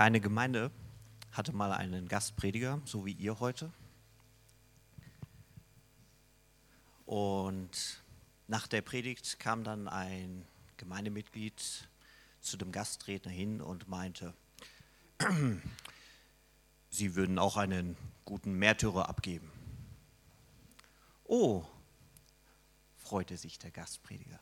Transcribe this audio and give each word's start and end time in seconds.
Ja, 0.00 0.06
eine 0.06 0.22
Gemeinde 0.22 0.70
hatte 1.30 1.52
mal 1.52 1.72
einen 1.74 2.08
Gastprediger, 2.08 2.80
so 2.86 3.04
wie 3.04 3.12
ihr 3.12 3.38
heute. 3.38 3.70
Und 7.04 8.02
nach 8.48 8.66
der 8.66 8.80
Predigt 8.80 9.38
kam 9.38 9.62
dann 9.62 9.88
ein 9.88 10.46
Gemeindemitglied 10.78 11.86
zu 12.40 12.56
dem 12.56 12.72
Gastredner 12.72 13.30
hin 13.30 13.60
und 13.60 13.88
meinte, 13.88 14.32
Sie 16.88 17.14
würden 17.14 17.38
auch 17.38 17.58
einen 17.58 17.94
guten 18.24 18.54
Märtyrer 18.54 19.06
abgeben. 19.06 19.52
Oh, 21.24 21.62
freute 22.96 23.36
sich 23.36 23.58
der 23.58 23.70
Gastprediger. 23.70 24.40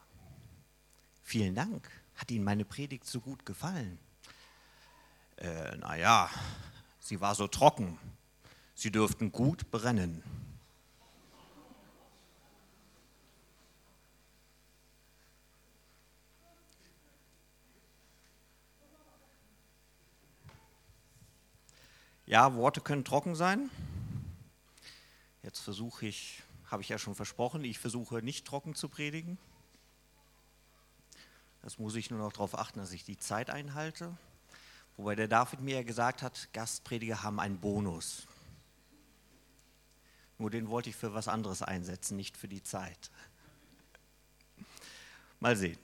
Vielen 1.24 1.56
Dank, 1.56 1.90
hat 2.14 2.30
Ihnen 2.30 2.44
meine 2.44 2.64
Predigt 2.64 3.08
so 3.08 3.20
gut 3.20 3.44
gefallen? 3.44 3.98
Äh, 5.38 5.76
naja, 5.76 6.28
sie 6.98 7.20
war 7.20 7.34
so 7.34 7.46
trocken. 7.46 7.98
Sie 8.74 8.90
dürften 8.90 9.30
gut 9.30 9.70
brennen. 9.70 10.22
Ja, 22.26 22.54
Worte 22.54 22.82
können 22.82 23.06
trocken 23.06 23.34
sein. 23.34 23.70
Jetzt 25.42 25.60
versuche 25.60 26.04
ich, 26.06 26.42
habe 26.66 26.82
ich 26.82 26.90
ja 26.90 26.98
schon 26.98 27.14
versprochen, 27.14 27.64
ich 27.64 27.78
versuche 27.78 28.22
nicht 28.22 28.46
trocken 28.46 28.74
zu 28.74 28.90
predigen. 28.90 29.38
Das 31.62 31.78
muss 31.78 31.94
ich 31.94 32.10
nur 32.10 32.18
noch 32.18 32.32
darauf 32.32 32.58
achten, 32.58 32.80
dass 32.80 32.92
ich 32.92 33.04
die 33.04 33.18
Zeit 33.18 33.48
einhalte. 33.48 34.14
Wobei 34.98 35.14
der 35.14 35.28
David 35.28 35.60
mir 35.60 35.76
ja 35.76 35.82
gesagt 35.84 36.22
hat, 36.22 36.52
Gastprediger 36.52 37.22
haben 37.22 37.38
einen 37.38 37.60
Bonus. 37.60 38.26
Nur 40.38 40.50
den 40.50 40.68
wollte 40.68 40.90
ich 40.90 40.96
für 40.96 41.14
was 41.14 41.28
anderes 41.28 41.62
einsetzen, 41.62 42.16
nicht 42.16 42.36
für 42.36 42.48
die 42.48 42.64
Zeit. 42.64 43.10
Mal 45.38 45.56
sehen. 45.56 45.78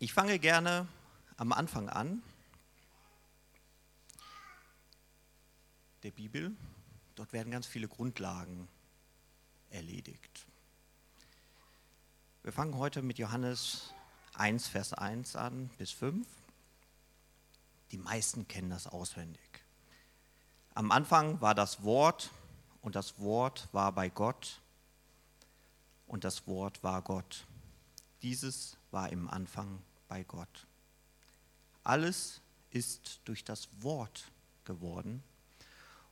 Ich 0.00 0.12
fange 0.12 0.40
gerne 0.40 0.88
am 1.36 1.52
Anfang 1.52 1.88
an 1.88 2.20
der 6.02 6.10
Bibel. 6.10 6.56
Dort 7.14 7.32
werden 7.32 7.52
ganz 7.52 7.68
viele 7.68 7.86
Grundlagen 7.86 8.66
erledigt. 9.70 10.46
Wir 12.42 12.52
fangen 12.52 12.76
heute 12.76 13.02
mit 13.02 13.18
Johannes 13.18 13.94
1, 14.34 14.66
Vers 14.66 14.94
1 14.94 15.36
an 15.36 15.70
bis 15.78 15.92
5. 15.92 16.26
Die 17.90 17.98
meisten 17.98 18.46
kennen 18.46 18.70
das 18.70 18.86
auswendig. 18.86 19.40
Am 20.74 20.92
Anfang 20.92 21.40
war 21.40 21.54
das 21.54 21.82
Wort 21.82 22.30
und 22.82 22.94
das 22.94 23.18
Wort 23.18 23.68
war 23.72 23.92
bei 23.92 24.08
Gott 24.08 24.60
und 26.06 26.24
das 26.24 26.46
Wort 26.46 26.82
war 26.82 27.02
Gott. 27.02 27.46
Dieses 28.22 28.76
war 28.90 29.10
im 29.10 29.28
Anfang 29.28 29.82
bei 30.08 30.24
Gott. 30.24 30.66
Alles 31.82 32.40
ist 32.70 33.20
durch 33.24 33.44
das 33.44 33.68
Wort 33.80 34.30
geworden 34.64 35.22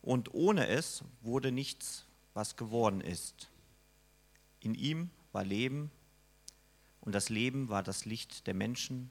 und 0.03 0.33
ohne 0.35 0.69
es 0.69 1.05
wurde 1.21 1.53
nichts, 1.53 2.07
was 2.33 2.57
geworden 2.57 3.01
ist. 3.01 3.51
In 4.61 4.75
ihm 4.75 5.11
war 5.33 5.45
Leben 5.45 5.91
und 7.01 7.15
das 7.15 7.29
Leben 7.29 7.69
war 7.69 7.83
das 7.83 8.05
Licht 8.05 8.47
der 8.47 8.55
Menschen 8.55 9.11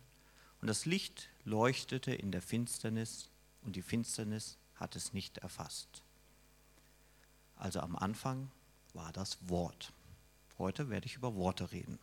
und 0.62 0.68
das 0.68 0.86
Licht 0.86 1.30
leuchtete 1.46 2.14
in 2.14 2.32
der 2.32 2.42
Finsternis 2.42 3.30
und 3.62 3.76
die 3.76 3.82
Finsternis 3.82 4.58
hat 4.76 4.96
es 4.96 5.14
nicht 5.14 5.38
erfasst. 5.38 6.04
Also 7.56 7.80
am 7.80 7.96
Anfang 7.96 8.52
war 8.94 9.14
das 9.14 9.38
Wort. 9.48 9.94
Heute 10.58 10.90
werde 10.90 11.06
ich 11.06 11.16
über 11.16 11.36
Worte 11.36 11.72
reden. 11.72 12.00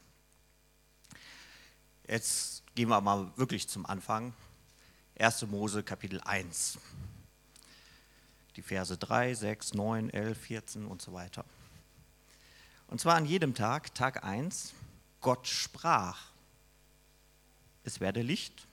Jetzt 2.08 2.62
gehen 2.74 2.88
wir 2.88 3.00
mal 3.00 3.30
wirklich 3.36 3.68
zum 3.68 3.86
Anfang. 3.86 4.34
1. 5.18 5.46
Mose 5.46 5.82
Kapitel 5.82 6.20
1. 6.20 6.78
Die 8.56 8.62
Verse 8.62 8.96
3, 8.96 9.34
6, 9.34 9.74
9, 9.74 10.10
11, 10.10 10.38
14 10.38 10.86
und 10.86 11.00
so 11.00 11.12
weiter. 11.12 11.44
Und 12.88 13.00
zwar 13.00 13.16
an 13.16 13.24
jedem 13.24 13.54
Tag, 13.54 13.94
Tag 13.94 14.24
1, 14.24 14.74
Gott 15.20 15.46
sprach, 15.46 16.26
es 17.84 18.00
werde 18.00 18.20
Licht 18.20 18.66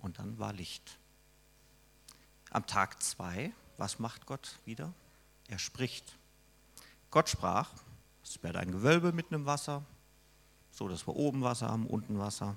und 0.00 0.18
dann 0.18 0.38
war 0.38 0.52
Licht. 0.52 0.98
Am 2.50 2.66
Tag 2.66 3.02
zwei, 3.02 3.52
was 3.76 3.98
macht 3.98 4.26
Gott 4.26 4.58
wieder? 4.64 4.92
Er 5.48 5.58
spricht. 5.58 6.16
Gott 7.10 7.28
sprach, 7.28 7.70
es 8.22 8.42
werde 8.42 8.58
ein 8.58 8.72
Gewölbe 8.72 9.12
mit 9.12 9.32
einem 9.32 9.46
Wasser, 9.46 9.84
so 10.70 10.88
dass 10.88 11.06
wir 11.06 11.16
oben 11.16 11.42
Wasser 11.42 11.68
haben, 11.68 11.86
unten 11.86 12.18
Wasser. 12.18 12.56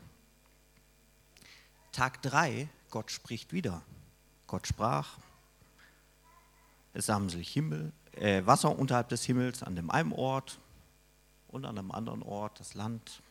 Tag 1.91 2.21
drei, 2.21 2.69
Gott 2.89 3.11
spricht 3.11 3.53
wieder. 3.53 3.81
Gott 4.47 4.67
sprach, 4.67 5.17
es 6.93 7.05
sammeln 7.05 7.29
sich 7.29 7.51
Himmel, 7.51 7.91
äh, 8.13 8.45
Wasser 8.45 8.77
unterhalb 8.77 9.09
des 9.09 9.23
Himmels 9.23 9.63
an 9.63 9.75
dem 9.75 9.91
einen 9.91 10.11
Ort 10.11 10.59
und 11.47 11.65
an 11.65 11.77
einem 11.77 11.91
anderen 11.91 12.23
Ort 12.23 12.59
das 12.59 12.73
Land, 12.73 13.21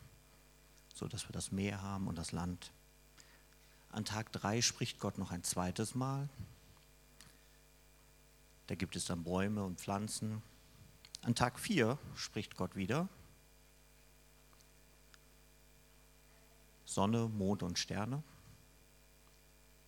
so 0.95 1.09
dass 1.09 1.29
wir 1.29 1.33
das 1.33 1.53
Meer 1.53 1.83
haben 1.83 2.07
und 2.07 2.17
das 2.17 2.33
Land. 2.33 2.73
An 3.91 4.05
Tag 4.05 4.33
3 4.33 4.63
spricht 4.63 4.99
Gott 4.99 5.19
noch 5.19 5.31
ein 5.31 5.43
zweites 5.43 5.95
Mal. 5.95 6.29
Da 8.67 8.75
gibt 8.75 8.97
es 8.97 9.07
dann 9.07 9.25
Bäume 9.25 9.65
und 9.65 9.81
Pflanzen. 9.81 10.43
An 11.23 11.35
Tag 11.35 11.59
4 11.59 11.99
spricht 12.15 12.57
Gott 12.57 12.77
wieder. 12.77 13.09
Sonne, 16.85 17.29
Mond 17.29 17.63
und 17.63 17.79
Sterne 17.79 18.23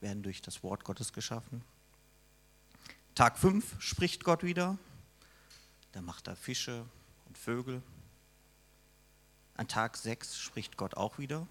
werden 0.00 0.22
durch 0.22 0.42
das 0.42 0.62
Wort 0.62 0.84
Gottes 0.84 1.12
geschaffen. 1.12 1.62
Tag 3.14 3.38
5 3.38 3.82
spricht 3.82 4.24
Gott 4.24 4.42
wieder. 4.42 4.78
Da 5.92 6.00
macht 6.00 6.26
er 6.26 6.36
Fische 6.36 6.86
und 7.26 7.36
Vögel. 7.36 7.82
An 9.56 9.68
Tag 9.68 9.96
6 9.96 10.38
spricht 10.38 10.76
Gott 10.76 10.94
auch 10.96 11.18
wieder. 11.18 11.46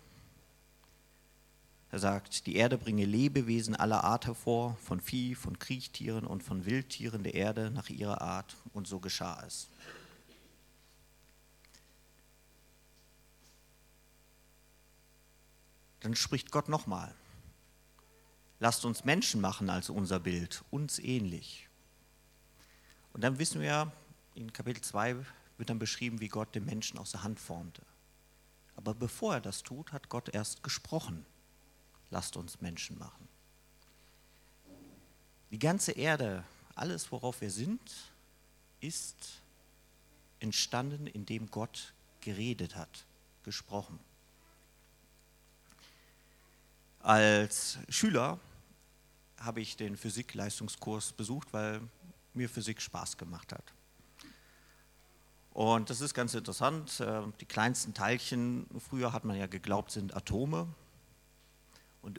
Er 1.92 2.00
sagt, 2.00 2.46
die 2.46 2.56
Erde 2.56 2.78
bringe 2.78 3.04
Lebewesen 3.04 3.76
aller 3.76 4.04
Art 4.04 4.28
hervor, 4.28 4.76
von 4.76 5.02
Vieh, 5.02 5.34
von 5.34 5.58
Kriechtieren 5.58 6.28
und 6.28 6.44
von 6.44 6.66
Wildtieren 6.66 7.24
der 7.24 7.34
Erde 7.34 7.72
nach 7.72 7.90
ihrer 7.90 8.22
Art. 8.22 8.56
Und 8.74 8.88
so 8.88 9.00
geschah 9.00 9.44
es. 9.46 9.70
Dann 16.02 16.16
spricht 16.16 16.52
Gott 16.52 16.70
nochmal. 16.70 17.14
Lasst 18.60 18.86
uns 18.86 19.04
Menschen 19.04 19.42
machen 19.42 19.70
als 19.70 19.90
unser 19.90 20.20
Bild, 20.20 20.64
uns 20.70 21.00
ähnlich. 21.00 21.68
Und 23.14 23.22
dann 23.22 23.40
wissen 23.40 23.62
wir, 23.62 23.92
in 24.36 24.54
Kapitel 24.54 24.82
2 24.82 25.16
wird 25.58 25.70
dann 25.70 25.80
beschrieben, 25.80 26.20
wie 26.20 26.28
Gott 26.28 26.54
den 26.54 26.66
Menschen 26.66 27.00
aus 27.00 27.12
der 27.12 27.24
Hand 27.24 27.40
formte. 27.40 27.82
Aber 28.76 28.94
bevor 28.94 29.36
er 29.36 29.42
das 29.42 29.64
tut, 29.64 29.92
hat 29.92 30.08
Gott 30.08 30.30
erst 30.30 30.62
gesprochen 30.62 31.26
lasst 32.10 32.38
uns 32.38 32.62
Menschen 32.62 32.98
machen. 32.98 33.28
Die 35.52 35.60
ganze 35.60 35.94
Erde, 35.94 36.44
alles, 36.76 37.12
worauf 37.12 37.42
wir 37.42 37.52
sind, 37.52 37.82
ist 38.82 39.42
entstanden, 40.40 41.08
indem 41.08 41.50
Gott 41.50 41.94
geredet 42.22 42.76
hat, 42.76 43.06
gesprochen. 43.44 44.00
Als 47.00 47.80
Schüler 47.88 48.40
habe 49.40 49.62
ich 49.62 49.78
den 49.78 49.98
Physikleistungskurs 49.98 51.14
besucht, 51.14 51.54
weil 51.54 51.82
mir 52.34 52.50
Physik 52.50 52.82
Spaß 52.82 53.18
gemacht 53.18 53.54
hat. 53.54 53.74
Und 55.52 55.90
das 55.90 56.02
ist 56.02 56.14
ganz 56.14 56.34
interessant. 56.34 57.00
Äh, 57.00 57.24
die 57.40 57.46
kleinsten 57.46 57.94
Teilchen, 57.94 58.68
früher 58.80 59.12
hat 59.14 59.26
man 59.26 59.36
ja 59.36 59.48
geglaubt, 59.48 59.92
sind 59.92 60.16
Atome. 60.16 60.68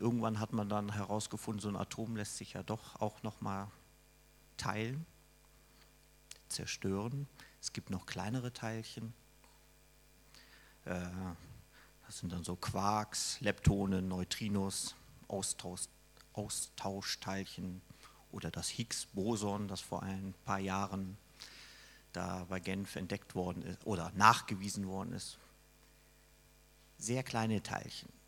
Irgendwann 0.00 0.40
hat 0.40 0.54
man 0.54 0.70
dann 0.70 0.94
herausgefunden, 0.94 1.60
so 1.60 1.68
ein 1.68 1.76
Atom 1.76 2.16
lässt 2.16 2.38
sich 2.38 2.54
ja 2.54 2.62
doch 2.62 2.98
auch 3.02 3.22
nochmal 3.22 3.68
teilen, 4.56 5.04
zerstören. 6.48 7.28
Es 7.60 7.74
gibt 7.74 7.90
noch 7.90 8.06
kleinere 8.06 8.50
Teilchen. 8.50 9.12
Äh, 10.86 11.04
das 12.06 12.18
sind 12.18 12.32
dann 12.32 12.44
so 12.44 12.56
Quarks, 12.56 13.40
Leptone, 13.40 14.00
Neutrinos, 14.00 14.96
Austausch, 15.28 15.82
Austauschteilchen 16.32 17.82
oder 18.32 18.50
das 18.50 18.70
Higgs-Boson, 18.70 19.68
das 19.68 19.82
vor 19.82 20.02
ein 20.02 20.34
paar 20.46 20.60
Jahren 20.60 21.18
da 22.12 22.46
bei 22.48 22.58
Genf 22.58 22.96
entdeckt 22.96 23.34
worden 23.34 23.62
ist 23.62 23.86
oder 23.86 24.12
nachgewiesen 24.14 24.88
worden 24.88 25.12
ist. 25.12 25.38
Sehr 26.96 27.22
kleine 27.22 27.62
Teilchen. 27.62 28.19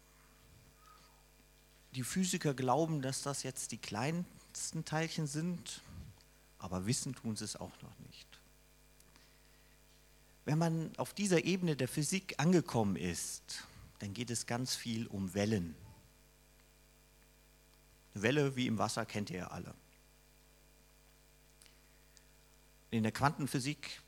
Die 1.92 2.02
Physiker 2.02 2.54
glauben, 2.54 3.02
dass 3.02 3.22
das 3.22 3.42
jetzt 3.42 3.72
die 3.72 3.78
kleinsten 3.78 4.84
Teilchen 4.84 5.26
sind, 5.26 5.82
aber 6.58 6.86
wissen 6.86 7.14
tun 7.14 7.36
sie 7.36 7.44
es 7.44 7.56
auch 7.56 7.82
noch 7.82 7.98
nicht. 8.06 8.26
Wenn 10.44 10.58
man 10.58 10.90
auf 10.96 11.14
dieser 11.14 11.44
Ebene 11.44 11.76
der 11.76 11.88
Physik 11.88 12.34
angekommen 12.38 12.96
ist, 12.96 13.66
dann 14.00 14.14
geht 14.14 14.30
es 14.30 14.46
ganz 14.46 14.74
viel 14.74 15.06
um 15.06 15.34
Wellen. 15.34 15.76
Eine 18.14 18.22
Welle 18.22 18.56
wie 18.56 18.66
im 18.66 18.78
Wasser 18.78 19.06
kennt 19.06 19.30
ihr 19.30 19.38
ja 19.38 19.46
alle. 19.48 19.74
In 22.90 23.04
der 23.04 23.12
Quantenphysik 23.12 24.02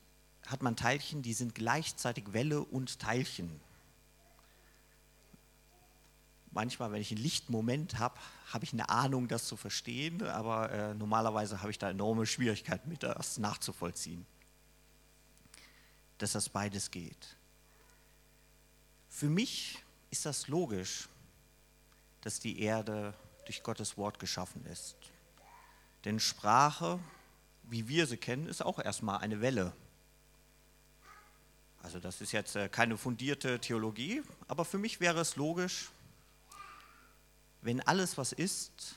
hat 0.47 0.63
man 0.63 0.77
Teilchen, 0.77 1.23
die 1.23 1.33
sind 1.33 1.55
gleichzeitig 1.55 2.33
Welle 2.33 2.61
und 2.61 2.99
Teilchen. 2.99 3.61
Manchmal, 6.55 6.93
wenn 6.93 7.01
ich 7.01 7.11
einen 7.11 7.21
Lichtmoment 7.21 7.99
habe, 7.99 8.19
habe 8.53 8.65
ich 8.65 8.73
eine 8.73 8.89
Ahnung, 8.89 9.27
das 9.27 9.47
zu 9.47 9.57
verstehen, 9.57 10.23
aber 10.23 10.71
äh, 10.71 10.95
normalerweise 10.95 11.61
habe 11.61 11.73
ich 11.73 11.79
da 11.79 11.91
enorme 11.91 12.27
Schwierigkeiten 12.27 12.89
mit, 12.89 13.03
das 13.03 13.39
nachzuvollziehen, 13.39 14.25
dass 16.19 16.33
das 16.33 16.49
beides 16.49 16.93
geht. 16.93 17.37
Für 19.09 19.29
mich 19.29 19.83
ist 20.11 20.27
das 20.27 20.47
logisch, 20.47 21.09
dass 22.21 22.39
die 22.39 22.61
Erde 22.61 23.15
durch 23.47 23.65
Gottes 23.65 23.97
Wort 23.97 24.21
geschaffen 24.21 24.65
ist. 24.67 24.97
Denn 26.05 26.21
Sprache, 26.21 27.01
wie 27.65 27.89
wir 27.89 28.07
sie 28.07 28.17
kennen, 28.17 28.47
ist 28.47 28.63
auch 28.63 28.79
erstmal 28.79 29.19
eine 29.19 29.41
Welle. 29.41 29.73
Also 31.83 31.99
das 31.99 32.21
ist 32.21 32.31
jetzt 32.31 32.55
äh, 32.55 32.69
keine 32.69 32.97
fundierte 32.97 33.59
Theologie, 33.59 34.23
aber 34.47 34.65
für 34.65 34.79
mich 34.79 35.01
wäre 35.01 35.21
es 35.21 35.35
logisch, 35.35 35.91
wenn 37.65 37.81
alles, 37.81 38.19
was 38.19 38.33
ist, 38.33 38.97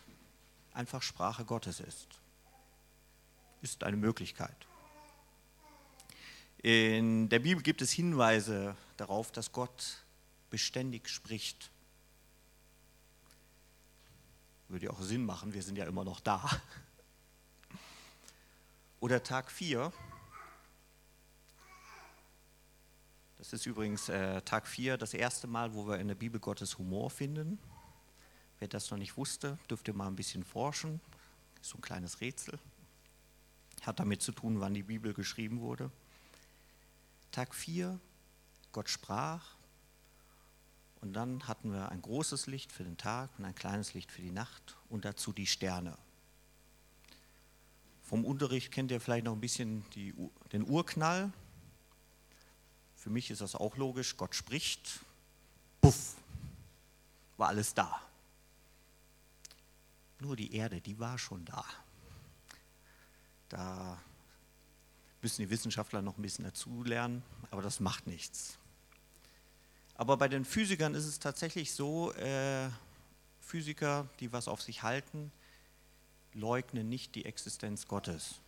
einfach 0.74 1.02
Sprache 1.02 1.46
Gottes 1.46 1.80
ist. 1.80 2.08
Ist 3.62 3.84
eine 3.86 3.96
Möglichkeit. 3.96 4.68
In 6.58 7.30
der 7.30 7.40
Bibel 7.40 7.64
gibt 7.64 7.82
es 7.82 7.92
Hinweise 7.92 8.76
darauf, 8.98 9.32
dass 9.32 9.54
Gott 9.54 10.04
beständig 10.50 11.08
spricht. 11.08 11.72
Würde 14.68 14.88
ja 14.88 14.92
auch 14.92 15.02
Sinn 15.02 15.26
machen, 15.26 15.54
wir 15.54 15.64
sind 15.64 15.78
ja 15.78 15.86
immer 15.86 16.04
noch 16.04 16.20
da. 16.20 16.50
Oder 19.00 19.24
Tag 19.24 19.50
4, 19.50 19.94
Das 23.38 23.54
ist 23.54 23.68
übrigens 23.68 24.10
äh, 24.10 24.42
Tag 24.42 24.68
4, 24.68 24.98
das 24.98 25.14
erste 25.14 25.48
Mal, 25.48 25.74
wo 25.74 25.88
wir 25.88 26.00
in 26.00 26.08
der 26.08 26.16
Bibel 26.16 26.40
Gottes 26.40 26.80
Humor 26.80 27.10
finden. 27.10 27.60
Wer 28.60 28.68
das 28.68 28.90
noch 28.90 28.98
nicht 28.98 29.18
wusste, 29.18 29.58
dürfte 29.70 29.94
mal 29.94 30.08
ein 30.08 30.16
bisschen 30.16 30.44
forschen. 30.44 31.00
So 31.62 31.78
ein 31.78 31.82
kleines 31.82 32.22
Rätsel. 32.22 32.58
Hat 33.84 34.00
damit 34.00 34.22
zu 34.22 34.32
tun, 34.32 34.60
wann 34.60 34.74
die 34.74 34.84
Bibel 34.84 35.14
geschrieben 35.14 35.62
wurde. 35.62 35.92
Tag 37.32 37.54
4, 37.54 38.00
Gott 38.72 38.90
sprach. 38.90 39.56
Und 41.02 41.14
dann 41.14 41.48
hatten 41.48 41.72
wir 41.72 41.90
ein 41.90 42.02
großes 42.02 42.48
Licht 42.48 42.72
für 42.72 42.84
den 42.84 42.98
Tag 42.98 43.30
und 43.38 43.46
ein 43.46 43.54
kleines 43.54 43.94
Licht 43.94 44.12
für 44.12 44.22
die 44.22 44.32
Nacht 44.32 44.76
und 44.90 45.06
dazu 45.06 45.32
die 45.32 45.46
Sterne. 45.46 45.96
Vom 48.04 48.26
Unterricht 48.26 48.72
kennt 48.72 48.90
ihr 48.90 49.00
vielleicht 49.00 49.26
noch 49.26 49.34
ein 49.34 49.42
bisschen 49.42 49.86
die, 49.92 50.14
den 50.52 50.68
Urknall. 50.68 51.32
Für 52.96 53.10
mich 53.10 53.30
ist 53.30 53.42
das 53.42 53.54
auch 53.54 53.76
logisch. 53.78 54.18
Gott 54.18 54.34
spricht, 54.34 55.02
puff, 55.82 56.16
war 57.38 57.50
alles 57.50 57.74
da. 57.74 58.02
Nur 60.20 60.36
die 60.36 60.56
Erde, 60.56 60.82
die 60.82 61.00
war 61.00 61.18
schon 61.18 61.46
da. 61.46 61.64
Da 63.50 64.02
müssen 65.22 65.42
die 65.42 65.50
Wissenschaftler 65.50 66.02
noch 66.02 66.18
ein 66.18 66.22
bisschen 66.22 66.46
dazulernen, 66.46 67.24
aber 67.52 67.62
das 67.62 67.80
macht 67.80 68.08
nichts. 68.08 68.58
Aber 69.96 70.18
bei 70.18 70.28
den 70.28 70.46
Physikern 70.46 70.94
ist 70.94 71.06
es 71.06 71.20
tatsächlich 71.20 71.74
so, 71.74 72.12
äh, 72.14 72.70
Physiker, 73.48 74.08
die 74.20 74.34
was 74.34 74.48
auf 74.48 74.62
sich 74.62 74.84
halten, 74.84 75.32
leugnen 76.34 76.90
nicht 76.90 77.16
die 77.16 77.26
Existenz 77.26 77.88
Gottes. 77.88 78.42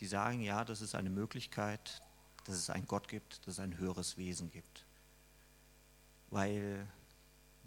Die 0.00 0.06
sagen, 0.06 0.40
ja, 0.42 0.64
das 0.64 0.80
ist 0.80 0.94
eine 0.94 1.10
Möglichkeit, 1.10 2.02
dass 2.44 2.56
es 2.56 2.70
einen 2.70 2.86
Gott 2.86 3.08
gibt, 3.08 3.38
dass 3.46 3.54
es 3.54 3.60
ein 3.60 3.78
höheres 3.78 4.16
Wesen 4.16 4.50
gibt. 4.50 4.84
Weil 6.30 6.86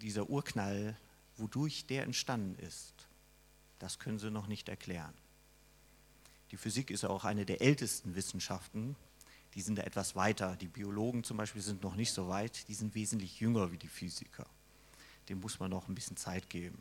dieser 0.02 0.28
Urknall, 0.28 0.96
wodurch 1.38 1.86
der 1.86 2.04
entstanden 2.04 2.58
ist, 2.64 2.94
das 3.78 3.98
können 3.98 4.18
sie 4.18 4.30
noch 4.30 4.46
nicht 4.46 4.68
erklären. 4.68 5.14
Die 6.50 6.56
Physik 6.56 6.90
ist 6.90 7.04
auch 7.04 7.24
eine 7.24 7.44
der 7.44 7.60
ältesten 7.60 8.14
Wissenschaften. 8.14 8.96
Die 9.54 9.60
sind 9.60 9.76
da 9.76 9.82
etwas 9.82 10.16
weiter. 10.16 10.56
Die 10.56 10.68
Biologen 10.68 11.24
zum 11.24 11.36
Beispiel 11.36 11.62
sind 11.62 11.82
noch 11.82 11.94
nicht 11.94 12.12
so 12.12 12.28
weit. 12.28 12.66
Die 12.68 12.74
sind 12.74 12.94
wesentlich 12.94 13.40
jünger 13.40 13.70
wie 13.70 13.78
die 13.78 13.88
Physiker. 13.88 14.46
Dem 15.28 15.40
muss 15.40 15.60
man 15.60 15.70
noch 15.70 15.88
ein 15.88 15.94
bisschen 15.94 16.16
Zeit 16.16 16.48
geben. 16.48 16.78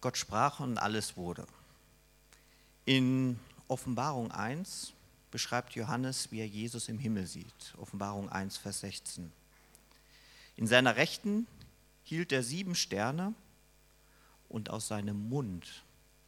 Gott 0.00 0.18
sprach 0.18 0.60
und 0.60 0.76
alles 0.76 1.16
wurde. 1.16 1.46
In 2.84 3.40
Offenbarung 3.68 4.30
1 4.30 4.92
beschreibt 5.30 5.74
Johannes, 5.74 6.30
wie 6.30 6.40
er 6.40 6.46
Jesus 6.46 6.90
im 6.90 6.98
Himmel 6.98 7.26
sieht. 7.26 7.74
Offenbarung 7.78 8.28
1, 8.28 8.58
Vers 8.58 8.80
16. 8.80 9.32
In 10.56 10.66
seiner 10.66 10.96
Rechten 10.96 11.46
hielt 12.02 12.32
er 12.32 12.42
sieben 12.42 12.74
Sterne 12.74 13.34
und 14.48 14.70
aus 14.70 14.88
seinem 14.88 15.28
Mund 15.28 15.84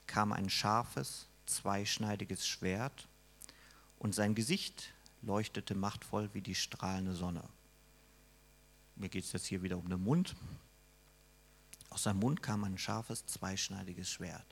kam 0.07 0.33
ein 0.33 0.51
scharfes, 0.51 1.29
zweischneidiges 1.47 2.47
Schwert 2.47 3.09
und 3.99 4.15
sein 4.15 4.35
Gesicht 4.35 4.93
leuchtete 5.23 5.75
machtvoll 5.75 6.31
wie 6.33 6.41
die 6.43 6.55
strahlende 6.55 7.15
Sonne. 7.15 7.43
Mir 8.97 9.09
geht 9.09 9.25
es 9.25 9.33
jetzt 9.33 9.47
hier 9.47 9.63
wieder 9.63 9.79
um 9.79 9.89
den 9.89 10.03
Mund. 10.03 10.35
Aus 11.91 12.05
seinem 12.05 12.21
Mund 12.21 12.43
kam 12.43 12.65
ein 12.65 12.79
scharfes, 12.79 13.27
zweischneidiges 13.27 14.11
Schwert. 14.11 14.47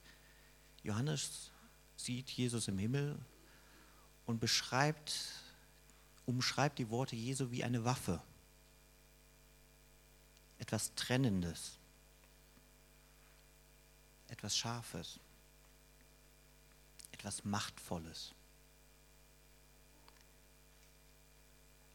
Johannes 0.83 1.51
sieht 1.97 2.31
Jesus 2.31 2.69
im 2.69 2.79
Himmel 2.79 3.19
und 4.27 4.41
beschreibt, 4.41 5.15
umschreibt 6.27 6.79
die 6.79 6.91
Worte 6.91 7.17
Jesu 7.17 7.51
wie 7.51 7.65
eine 7.65 7.85
Waffe. 7.85 8.23
Etwas 10.65 10.95
Trennendes. 10.95 11.73
Etwas 14.29 14.57
Scharfes. 14.57 15.21
Etwas 17.13 17.45
Machtvolles. 17.45 18.33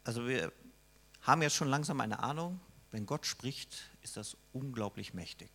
Also 0.04 0.28
wir 0.28 0.52
haben 1.22 1.42
jetzt 1.42 1.56
schon 1.56 1.66
langsam 1.66 2.00
eine 2.00 2.20
Ahnung, 2.20 2.60
wenn 2.92 3.06
Gott 3.06 3.26
spricht, 3.26 3.90
ist 4.02 4.16
das 4.16 4.36
unglaublich 4.52 5.14
mächtig. 5.14 5.50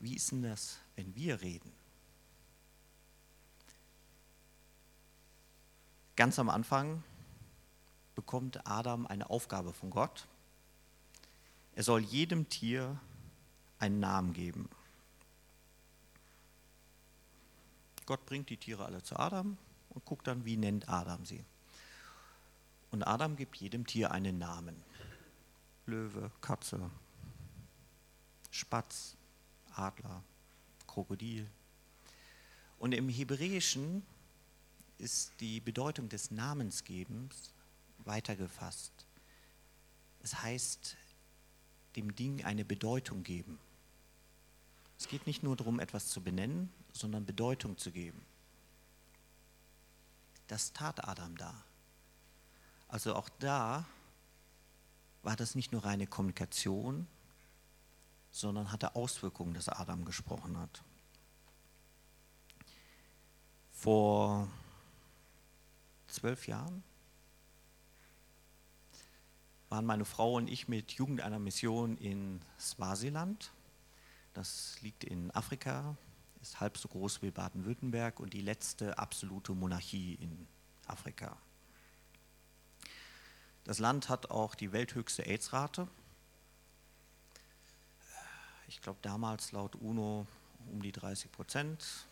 Wie 0.00 0.14
ist 0.14 0.30
denn 0.32 0.42
das, 0.42 0.78
wenn 0.94 1.14
wir 1.14 1.42
reden? 1.42 1.70
Ganz 6.16 6.38
am 6.38 6.48
Anfang 6.48 7.02
bekommt 8.14 8.66
Adam 8.66 9.06
eine 9.06 9.28
Aufgabe 9.28 9.74
von 9.74 9.90
Gott. 9.90 10.26
Er 11.74 11.82
soll 11.82 12.00
jedem 12.00 12.48
Tier 12.48 12.98
einen 13.78 14.00
Namen 14.00 14.32
geben. 14.32 14.70
Gott 18.06 18.24
bringt 18.24 18.48
die 18.48 18.56
Tiere 18.56 18.86
alle 18.86 19.02
zu 19.02 19.18
Adam 19.18 19.58
und 19.90 20.04
guckt 20.06 20.26
dann, 20.26 20.46
wie 20.46 20.56
nennt 20.56 20.88
Adam 20.88 21.26
sie. 21.26 21.44
Und 22.90 23.02
Adam 23.02 23.36
gibt 23.36 23.56
jedem 23.56 23.86
Tier 23.86 24.10
einen 24.10 24.38
Namen. 24.38 24.82
Löwe, 25.84 26.30
Katze, 26.40 26.90
Spatz, 28.50 29.16
Adler, 29.74 30.22
Krokodil. 30.86 31.46
Und 32.78 32.92
im 32.94 33.10
Hebräischen 33.10 34.02
ist 34.98 35.32
die 35.40 35.60
Bedeutung 35.60 36.08
des 36.08 36.30
Namensgebens 36.30 37.52
weitergefasst. 37.98 38.92
Es 40.22 40.42
heißt, 40.42 40.96
dem 41.96 42.14
Ding 42.14 42.44
eine 42.44 42.64
Bedeutung 42.64 43.22
geben. 43.22 43.58
Es 44.98 45.08
geht 45.08 45.26
nicht 45.26 45.42
nur 45.42 45.56
darum, 45.56 45.80
etwas 45.80 46.08
zu 46.08 46.22
benennen, 46.22 46.72
sondern 46.92 47.26
Bedeutung 47.26 47.76
zu 47.76 47.90
geben. 47.90 48.20
Das 50.46 50.72
tat 50.72 51.06
Adam 51.06 51.36
da. 51.36 51.64
Also 52.88 53.14
auch 53.14 53.28
da 53.38 53.84
war 55.22 55.36
das 55.36 55.54
nicht 55.54 55.72
nur 55.72 55.84
reine 55.84 56.06
Kommunikation, 56.06 57.06
sondern 58.30 58.70
hatte 58.70 58.94
Auswirkungen, 58.94 59.54
dass 59.54 59.68
Adam 59.68 60.04
gesprochen 60.04 60.56
hat. 60.58 60.82
Vor 63.72 64.48
zwölf 66.16 66.46
Jahren 66.48 66.82
waren 69.68 69.84
meine 69.84 70.04
Frau 70.04 70.34
und 70.34 70.48
ich 70.48 70.68
mit 70.68 70.92
Jugend 70.92 71.20
einer 71.20 71.38
Mission 71.38 71.98
in 71.98 72.40
Swasiland. 72.58 73.52
Das 74.32 74.80
liegt 74.80 75.04
in 75.04 75.30
Afrika, 75.32 75.96
ist 76.40 76.60
halb 76.60 76.78
so 76.78 76.88
groß 76.88 77.22
wie 77.22 77.30
Baden-Württemberg 77.30 78.20
und 78.20 78.32
die 78.32 78.40
letzte 78.40 78.98
absolute 78.98 79.52
Monarchie 79.52 80.14
in 80.14 80.46
Afrika. 80.86 81.36
Das 83.64 83.78
Land 83.78 84.08
hat 84.08 84.30
auch 84.30 84.54
die 84.54 84.72
welthöchste 84.72 85.26
AIDS-Rate. 85.26 85.88
Ich 88.68 88.80
glaube 88.80 89.00
damals 89.02 89.52
laut 89.52 89.74
UNO 89.74 90.26
um 90.72 90.82
die 90.82 90.92
30 90.92 91.30
Prozent, 91.32 92.06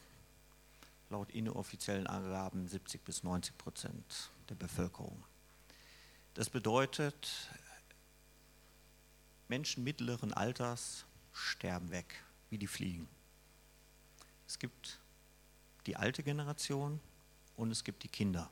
laut 1.15 1.31
inoffiziellen 1.31 2.09
Angaben 2.09 2.67
70 2.67 3.05
bis 3.05 3.23
90 3.23 3.57
Prozent 3.57 4.33
der 4.49 4.57
Bevölkerung. 4.57 5.25
Das 6.35 6.51
bedeutet, 6.51 7.31
Menschen 9.47 9.85
mittleren 9.85 10.33
Alters 10.33 11.07
sterben 11.33 11.93
weg, 11.93 12.21
wie 12.51 12.59
die 12.59 12.67
Fliegen. 12.67 13.09
Es 14.49 14.59
gibt 14.59 14.99
die 15.87 15.95
alte 15.97 16.25
Generation 16.25 16.99
und 17.55 17.71
es 17.71 17.85
gibt 17.85 18.03
die 18.03 18.09
Kinder. 18.09 18.51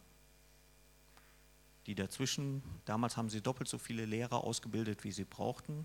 Die 1.86 1.96
dazwischen, 1.96 2.62
damals 2.84 3.16
haben 3.16 3.28
sie 3.28 3.40
doppelt 3.40 3.68
so 3.68 3.78
viele 3.78 4.04
Lehrer 4.04 4.44
ausgebildet, 4.44 5.02
wie 5.02 5.10
sie 5.10 5.24
brauchten 5.24 5.84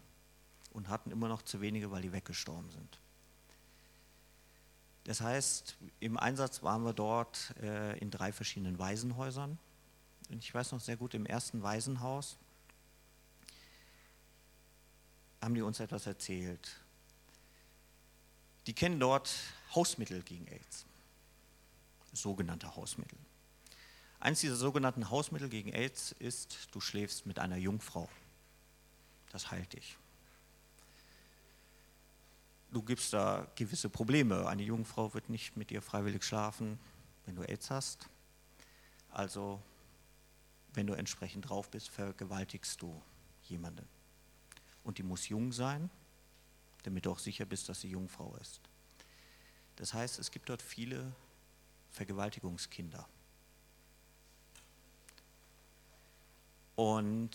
und 0.74 0.90
hatten 0.90 1.10
immer 1.10 1.28
noch 1.28 1.42
zu 1.42 1.60
wenige, 1.60 1.90
weil 1.90 2.04
die 2.04 2.12
weggestorben 2.12 2.70
sind. 2.70 3.00
Das 5.08 5.22
heißt, 5.22 5.78
im 6.02 6.18
Einsatz 6.18 6.64
waren 6.64 6.84
wir 6.84 6.92
dort 6.92 7.56
äh, 7.62 7.98
in 8.00 8.12
drei 8.12 8.34
verschiedenen 8.34 8.78
Waisenhäusern. 8.78 9.58
Und 10.30 10.44
ich 10.44 10.54
weiß 10.54 10.74
noch 10.74 10.82
sehr 10.82 10.98
gut, 10.98 11.14
im 11.14 11.26
ersten 11.26 11.64
Waisenhaus 11.64 12.38
haben 15.42 15.56
die 15.56 15.62
uns 15.62 15.80
etwas 15.80 16.08
erzählt. 16.08 16.82
Die 18.68 18.74
kennen 18.74 19.00
dort 19.00 19.34
Hausmittel 19.74 20.22
gegen 20.24 20.46
AIDS, 20.50 20.86
sogenannte 22.12 22.76
Hausmittel. 22.76 23.18
Eins 24.20 24.42
dieser 24.42 24.58
sogenannten 24.58 25.10
Hausmittel 25.10 25.48
gegen 25.48 25.72
AIDS 25.72 26.12
ist, 26.20 26.68
du 26.72 26.82
schläfst 26.82 27.26
mit 27.26 27.40
einer 27.40 27.56
Jungfrau. 27.56 28.10
Das 29.32 29.52
heilt 29.52 29.72
dich 29.72 29.98
du 32.72 32.82
gibst 32.82 33.14
da 33.14 33.48
gewisse 33.56 33.90
Probleme. 33.90 34.48
Eine 34.48 34.64
Jungfrau 34.64 35.14
wird 35.14 35.30
nicht 35.30 35.58
mit 35.58 35.70
dir 35.70 35.82
freiwillig 35.82 36.24
schlafen, 36.24 36.80
wenn 37.26 37.36
du 37.36 37.44
AIDS 37.44 37.70
hast. 37.70 38.10
Also, 39.12 39.62
wenn 40.74 40.88
du 40.88 40.94
entsprechend 40.94 41.50
drauf 41.50 41.70
bist, 41.70 41.90
vergewaltigst 41.90 42.82
du 42.82 43.02
jemanden. 43.44 43.88
Und 44.84 44.98
die 44.98 45.04
muss 45.04 45.28
jung 45.30 45.52
sein, 45.52 45.90
damit 46.84 47.06
du 47.06 47.12
auch 47.12 47.20
sicher 47.20 47.46
bist, 47.46 47.68
dass 47.70 47.82
sie 47.82 47.90
Jungfrau 47.90 48.36
ist. 48.38 48.62
Das 49.76 49.94
heißt, 49.94 50.20
es 50.20 50.32
gibt 50.32 50.50
dort 50.50 50.62
viele 50.62 51.14
Vergewaltigungskinder. 51.92 53.08
Und 56.76 57.32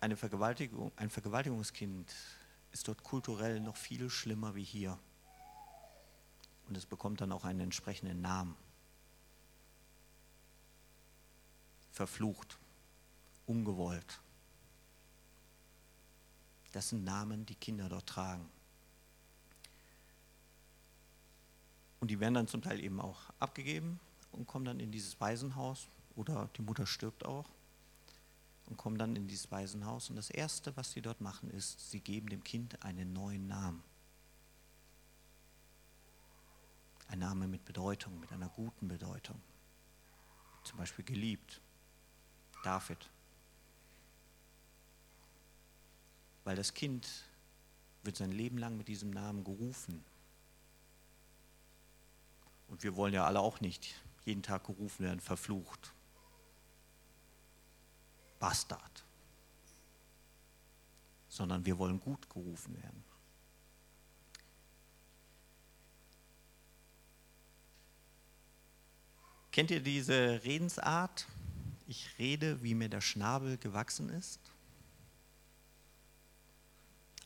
eine 0.00 0.16
Vergewaltigung, 0.16 0.92
ein 0.96 1.10
Vergewaltigungskind 1.10 2.14
ist 2.74 2.88
dort 2.88 3.04
kulturell 3.04 3.60
noch 3.60 3.76
viel 3.76 4.10
schlimmer 4.10 4.56
wie 4.56 4.64
hier. 4.64 4.98
Und 6.66 6.76
es 6.76 6.84
bekommt 6.84 7.20
dann 7.20 7.30
auch 7.30 7.44
einen 7.44 7.60
entsprechenden 7.60 8.20
Namen. 8.20 8.56
Verflucht, 11.92 12.58
ungewollt. 13.46 14.20
Das 16.72 16.88
sind 16.88 17.04
Namen, 17.04 17.46
die 17.46 17.54
Kinder 17.54 17.88
dort 17.88 18.08
tragen. 18.08 18.50
Und 22.00 22.10
die 22.10 22.18
werden 22.18 22.34
dann 22.34 22.48
zum 22.48 22.60
Teil 22.60 22.80
eben 22.80 23.00
auch 23.00 23.30
abgegeben 23.38 24.00
und 24.32 24.48
kommen 24.48 24.64
dann 24.64 24.80
in 24.80 24.90
dieses 24.90 25.20
Waisenhaus 25.20 25.86
oder 26.16 26.50
die 26.56 26.62
Mutter 26.62 26.86
stirbt 26.86 27.24
auch 27.24 27.48
und 28.66 28.76
kommen 28.76 28.98
dann 28.98 29.16
in 29.16 29.26
dieses 29.26 29.50
Waisenhaus. 29.50 30.10
Und 30.10 30.16
das 30.16 30.30
Erste, 30.30 30.76
was 30.76 30.92
sie 30.92 31.02
dort 31.02 31.20
machen, 31.20 31.50
ist, 31.50 31.90
sie 31.90 32.00
geben 32.00 32.28
dem 32.28 32.42
Kind 32.42 32.82
einen 32.82 33.12
neuen 33.12 33.46
Namen. 33.46 33.82
Ein 37.08 37.18
Name 37.18 37.46
mit 37.46 37.64
Bedeutung, 37.64 38.18
mit 38.20 38.32
einer 38.32 38.48
guten 38.48 38.88
Bedeutung. 38.88 39.40
Zum 40.64 40.78
Beispiel 40.78 41.04
geliebt, 41.04 41.60
David. 42.62 43.10
Weil 46.44 46.56
das 46.56 46.72
Kind 46.72 47.06
wird 48.02 48.16
sein 48.16 48.32
Leben 48.32 48.58
lang 48.58 48.76
mit 48.76 48.88
diesem 48.88 49.10
Namen 49.10 49.44
gerufen. 49.44 50.04
Und 52.68 52.82
wir 52.82 52.96
wollen 52.96 53.14
ja 53.14 53.24
alle 53.24 53.40
auch 53.40 53.60
nicht 53.60 53.94
jeden 54.24 54.42
Tag 54.42 54.64
gerufen 54.64 55.04
werden, 55.04 55.20
verflucht, 55.20 55.93
Bastard, 58.44 59.06
sondern 61.28 61.64
wir 61.64 61.78
wollen 61.78 61.98
gut 61.98 62.28
gerufen 62.28 62.76
werden. 62.76 63.02
Kennt 69.50 69.70
ihr 69.70 69.80
diese 69.80 70.44
Redensart? 70.44 71.26
Ich 71.86 72.18
rede, 72.18 72.62
wie 72.62 72.74
mir 72.74 72.90
der 72.90 73.00
Schnabel 73.00 73.56
gewachsen 73.56 74.10
ist. 74.10 74.52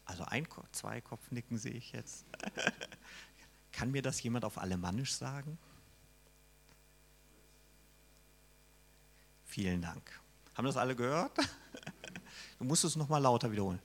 Also 0.05 0.23
ein, 0.23 0.47
zwei 0.71 1.01
Kopfnicken 1.01 1.59
sehe 1.59 1.73
ich 1.73 1.91
jetzt. 1.91 2.27
Kann 3.73 3.91
mir 3.91 4.03
das 4.03 4.23
jemand 4.23 4.45
auf 4.45 4.57
Alemannisch 4.57 5.15
sagen? 5.15 5.59
Vielen 9.47 9.83
Dank. 9.83 10.21
Haben 10.59 10.67
das 10.67 10.77
alle 10.77 10.95
gehört? 10.95 11.33
Du 12.59 12.65
musst 12.65 12.83
es 12.83 12.97
nochmal 12.97 13.23
lauter 13.23 13.53
wiederholen. 13.53 13.79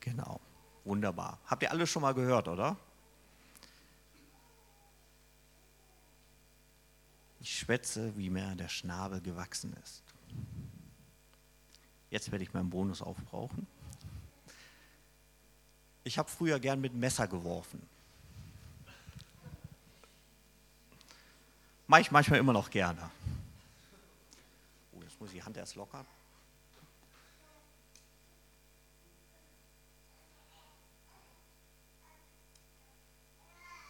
Genau, 0.00 0.40
wunderbar. 0.82 1.38
Habt 1.46 1.62
ihr 1.62 1.70
alle 1.70 1.86
schon 1.86 2.02
mal 2.02 2.12
gehört, 2.12 2.48
oder? 2.48 2.76
Ich 7.38 7.56
schwätze, 7.56 8.16
wie 8.16 8.30
mir 8.30 8.56
der 8.56 8.68
Schnabel 8.68 9.20
gewachsen 9.20 9.76
ist. 9.84 10.02
Jetzt 12.10 12.32
werde 12.32 12.42
ich 12.42 12.52
meinen 12.52 12.68
Bonus 12.68 13.00
aufbrauchen. 13.00 13.68
Ich 16.02 16.18
habe 16.18 16.28
früher 16.28 16.58
gern 16.58 16.80
mit 16.80 16.94
Messer 16.94 17.28
geworfen. 17.28 17.80
Mache 21.86 22.00
ich 22.00 22.10
manchmal 22.10 22.40
immer 22.40 22.52
noch 22.52 22.70
gerne 22.70 23.08
muss 25.24 25.32
die 25.32 25.42
Hand 25.42 25.56
erst 25.56 25.74
lockern. 25.74 26.06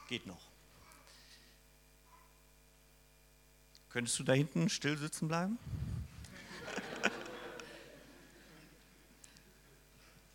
Geht 0.08 0.26
noch. 0.28 0.46
Könntest 3.88 4.16
du 4.20 4.22
da 4.22 4.32
hinten 4.32 4.68
still 4.68 4.96
sitzen 4.96 5.26
bleiben? 5.26 5.58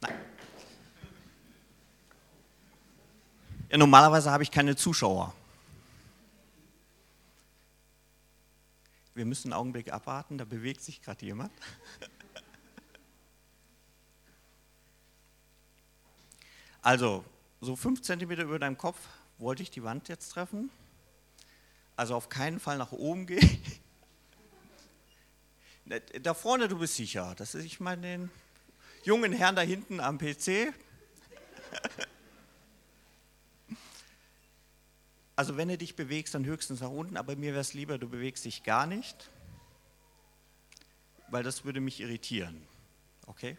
Nein. 0.01 0.19
Ja, 3.69 3.77
normalerweise 3.77 4.31
habe 4.31 4.43
ich 4.43 4.51
keine 4.51 4.75
Zuschauer. 4.75 5.33
Wir 9.19 9.25
müssen 9.25 9.51
einen 9.51 9.59
Augenblick 9.59 9.91
abwarten, 9.91 10.37
da 10.37 10.45
bewegt 10.45 10.81
sich 10.81 11.01
gerade 11.01 11.25
jemand. 11.25 11.51
Also, 16.81 17.25
so 17.59 17.75
fünf 17.75 18.01
Zentimeter 18.01 18.43
über 18.43 18.59
deinem 18.59 18.77
Kopf 18.77 18.97
wollte 19.37 19.61
ich 19.61 19.71
die 19.71 19.83
Wand 19.83 20.07
jetzt 20.07 20.29
treffen. 20.29 20.71
Also 21.97 22.15
auf 22.15 22.29
keinen 22.29 22.61
Fall 22.61 22.77
nach 22.77 22.93
oben 22.93 23.27
gehen. 23.27 23.61
Da 26.21 26.35
vorne, 26.35 26.67
du 26.67 26.77
bist 26.77 26.97
sicher. 26.97 27.33
Das 27.35 27.55
ist, 27.55 27.65
ich 27.65 27.79
meine, 27.79 28.03
den 28.03 28.31
jungen 29.03 29.33
Herrn 29.33 29.55
da 29.55 29.63
hinten 29.63 29.99
am 29.99 30.19
PC. 30.19 30.71
Also 35.39 35.55
wenn 35.55 35.69
du 35.69 35.77
dich 35.77 35.95
bewegst, 35.95 36.35
dann 36.35 36.43
höchstens 36.43 36.81
nach 36.81 36.89
unten, 36.89 37.15
aber 37.15 37.33
mir 37.37 37.51
wäre 37.51 37.61
es 37.61 37.73
lieber, 37.73 37.97
du 37.97 38.09
bewegst 38.09 38.43
dich 38.43 38.63
gar 38.63 38.85
nicht, 38.85 39.29
weil 41.29 41.43
das 41.43 41.63
würde 41.63 41.79
mich 41.79 42.01
irritieren. 42.01 42.61
Okay? 43.25 43.55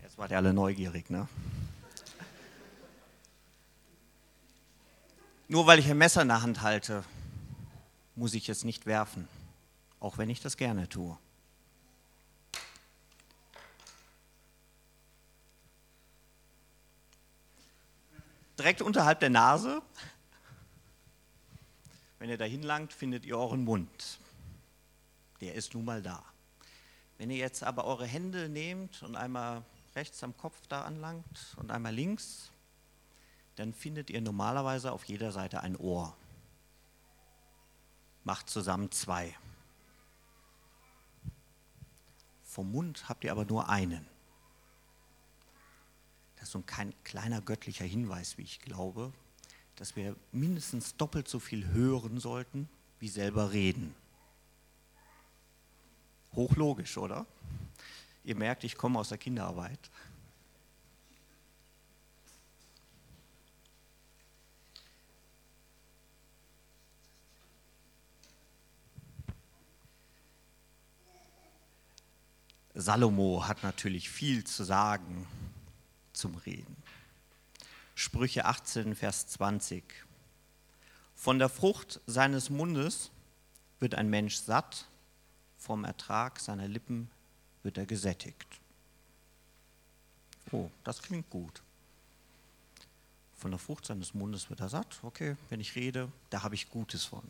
Jetzt 0.00 0.16
wart 0.16 0.30
ihr 0.30 0.38
alle 0.38 0.54
neugierig, 0.54 1.10
ne? 1.10 1.28
Nur 5.48 5.66
weil 5.66 5.78
ich 5.78 5.90
ein 5.90 5.98
Messer 5.98 6.22
in 6.22 6.28
der 6.28 6.40
Hand 6.40 6.62
halte, 6.62 7.04
muss 8.14 8.34
ich 8.34 8.48
es 8.48 8.64
nicht 8.64 8.86
werfen, 8.86 9.28
auch 10.00 10.18
wenn 10.18 10.30
ich 10.30 10.40
das 10.40 10.56
gerne 10.56 10.88
tue. 10.88 11.18
Direkt 18.58 18.82
unterhalb 18.82 19.18
der 19.20 19.30
Nase, 19.30 19.82
wenn 22.18 22.30
ihr 22.30 22.38
da 22.38 22.44
hinlangt, 22.44 22.92
findet 22.92 23.26
ihr 23.26 23.36
euren 23.36 23.64
Mund. 23.64 24.18
Der 25.40 25.54
ist 25.54 25.74
nun 25.74 25.84
mal 25.84 26.00
da. 26.00 26.24
Wenn 27.18 27.30
ihr 27.30 27.36
jetzt 27.36 27.62
aber 27.62 27.84
eure 27.84 28.06
Hände 28.06 28.48
nehmt 28.48 29.02
und 29.02 29.16
einmal 29.16 29.64
rechts 29.94 30.22
am 30.22 30.36
Kopf 30.36 30.56
da 30.68 30.82
anlangt 30.82 31.54
und 31.56 31.70
einmal 31.70 31.94
links, 31.94 32.50
dann 33.56 33.72
findet 33.72 34.10
ihr 34.10 34.20
normalerweise 34.20 34.92
auf 34.92 35.04
jeder 35.04 35.32
Seite 35.32 35.60
ein 35.60 35.76
Ohr. 35.76 36.16
Macht 38.24 38.48
zusammen 38.48 38.90
zwei. 38.90 39.36
Vom 42.42 42.72
Mund 42.72 43.08
habt 43.08 43.24
ihr 43.24 43.32
aber 43.32 43.44
nur 43.44 43.68
einen. 43.68 44.06
Das 46.36 46.44
ist 46.44 46.52
so 46.52 46.62
ein 46.76 46.94
kleiner 47.04 47.40
göttlicher 47.40 47.84
Hinweis, 47.84 48.38
wie 48.38 48.42
ich 48.42 48.60
glaube, 48.60 49.12
dass 49.76 49.96
wir 49.96 50.16
mindestens 50.32 50.96
doppelt 50.96 51.28
so 51.28 51.38
viel 51.38 51.66
hören 51.68 52.18
sollten, 52.18 52.68
wie 53.00 53.08
selber 53.08 53.52
reden. 53.52 53.94
Hochlogisch, 56.34 56.96
oder? 56.96 57.26
Ihr 58.24 58.36
merkt, 58.36 58.64
ich 58.64 58.76
komme 58.76 58.98
aus 58.98 59.10
der 59.10 59.18
Kinderarbeit. 59.18 59.90
Salomo 72.74 73.46
hat 73.46 73.62
natürlich 73.62 74.10
viel 74.10 74.44
zu 74.44 74.64
sagen 74.64 75.26
zum 76.12 76.34
Reden. 76.34 76.76
Sprüche 77.94 78.46
18, 78.46 78.96
Vers 78.96 79.28
20. 79.28 79.84
Von 81.14 81.38
der 81.38 81.48
Frucht 81.48 82.00
seines 82.06 82.50
Mundes 82.50 83.12
wird 83.78 83.94
ein 83.94 84.10
Mensch 84.10 84.36
satt, 84.36 84.88
vom 85.56 85.84
Ertrag 85.84 86.40
seiner 86.40 86.66
Lippen 86.66 87.08
wird 87.62 87.78
er 87.78 87.86
gesättigt. 87.86 88.60
Oh, 90.50 90.68
das 90.82 91.00
klingt 91.00 91.30
gut. 91.30 91.62
Von 93.36 93.52
der 93.52 93.60
Frucht 93.60 93.86
seines 93.86 94.14
Mundes 94.14 94.50
wird 94.50 94.60
er 94.60 94.68
satt. 94.68 94.98
Okay, 95.02 95.36
wenn 95.48 95.60
ich 95.60 95.76
rede, 95.76 96.10
da 96.30 96.42
habe 96.42 96.56
ich 96.56 96.70
Gutes 96.70 97.04
von. 97.04 97.22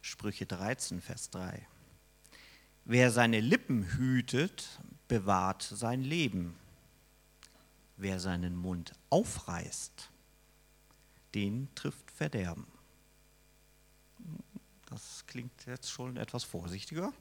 Sprüche 0.00 0.46
13, 0.46 1.00
Vers 1.00 1.28
3. 1.30 1.66
Wer 2.84 3.12
seine 3.12 3.38
Lippen 3.38 3.84
hütet, 3.96 4.80
bewahrt 5.06 5.62
sein 5.62 6.02
Leben. 6.02 6.56
Wer 7.96 8.18
seinen 8.18 8.56
Mund 8.56 8.92
aufreißt, 9.08 10.10
den 11.34 11.68
trifft 11.76 12.10
Verderben. 12.10 12.66
Das 14.86 15.24
klingt 15.26 15.64
jetzt 15.66 15.90
schon 15.90 16.16
etwas 16.16 16.42
vorsichtiger. 16.42 17.12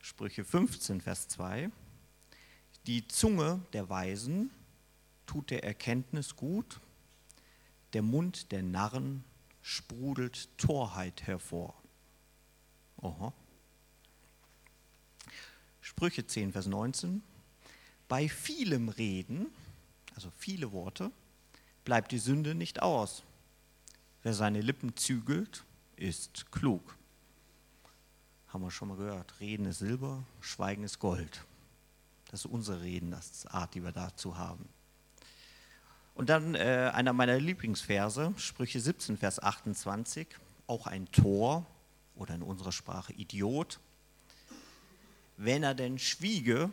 Sprüche 0.00 0.44
15, 0.44 1.00
Vers 1.00 1.26
2. 1.28 1.70
Die 2.86 3.08
Zunge 3.08 3.60
der 3.72 3.88
Weisen 3.88 4.50
tut 5.26 5.50
der 5.50 5.64
Erkenntnis 5.64 6.36
gut, 6.36 6.80
der 7.94 8.02
Mund 8.02 8.52
der 8.52 8.62
Narren 8.62 9.24
sprudelt 9.60 10.56
Torheit 10.56 11.26
hervor. 11.26 11.74
Aha. 13.02 13.32
Sprüche 15.86 16.26
10, 16.26 16.50
Vers 16.50 16.66
19. 16.66 17.22
Bei 18.08 18.28
vielem 18.28 18.88
Reden, 18.88 19.46
also 20.16 20.32
viele 20.36 20.72
Worte, 20.72 21.12
bleibt 21.84 22.10
die 22.10 22.18
Sünde 22.18 22.56
nicht 22.56 22.82
aus. 22.82 23.22
Wer 24.24 24.34
seine 24.34 24.62
Lippen 24.62 24.96
zügelt, 24.96 25.64
ist 25.94 26.50
klug. 26.50 26.96
Haben 28.48 28.64
wir 28.64 28.72
schon 28.72 28.88
mal 28.88 28.96
gehört. 28.96 29.38
Reden 29.38 29.66
ist 29.66 29.78
Silber, 29.78 30.24
Schweigen 30.40 30.82
ist 30.82 30.98
Gold. 30.98 31.44
Das 32.32 32.40
ist 32.40 32.46
unsere 32.46 32.82
Reden, 32.82 33.12
das 33.12 33.30
ist 33.30 33.44
die 33.44 33.48
Art, 33.50 33.72
die 33.76 33.84
wir 33.84 33.92
dazu 33.92 34.36
haben. 34.36 34.68
Und 36.16 36.30
dann 36.30 36.56
äh, 36.56 36.90
einer 36.92 37.12
meiner 37.12 37.38
Lieblingsverse, 37.38 38.34
Sprüche 38.38 38.80
17, 38.80 39.18
Vers 39.18 39.40
28, 39.40 40.26
auch 40.66 40.88
ein 40.88 41.06
Tor 41.12 41.64
oder 42.16 42.34
in 42.34 42.42
unserer 42.42 42.72
Sprache 42.72 43.12
Idiot. 43.12 43.78
Wenn 45.36 45.62
er 45.62 45.74
denn 45.74 45.98
schwiege, 45.98 46.70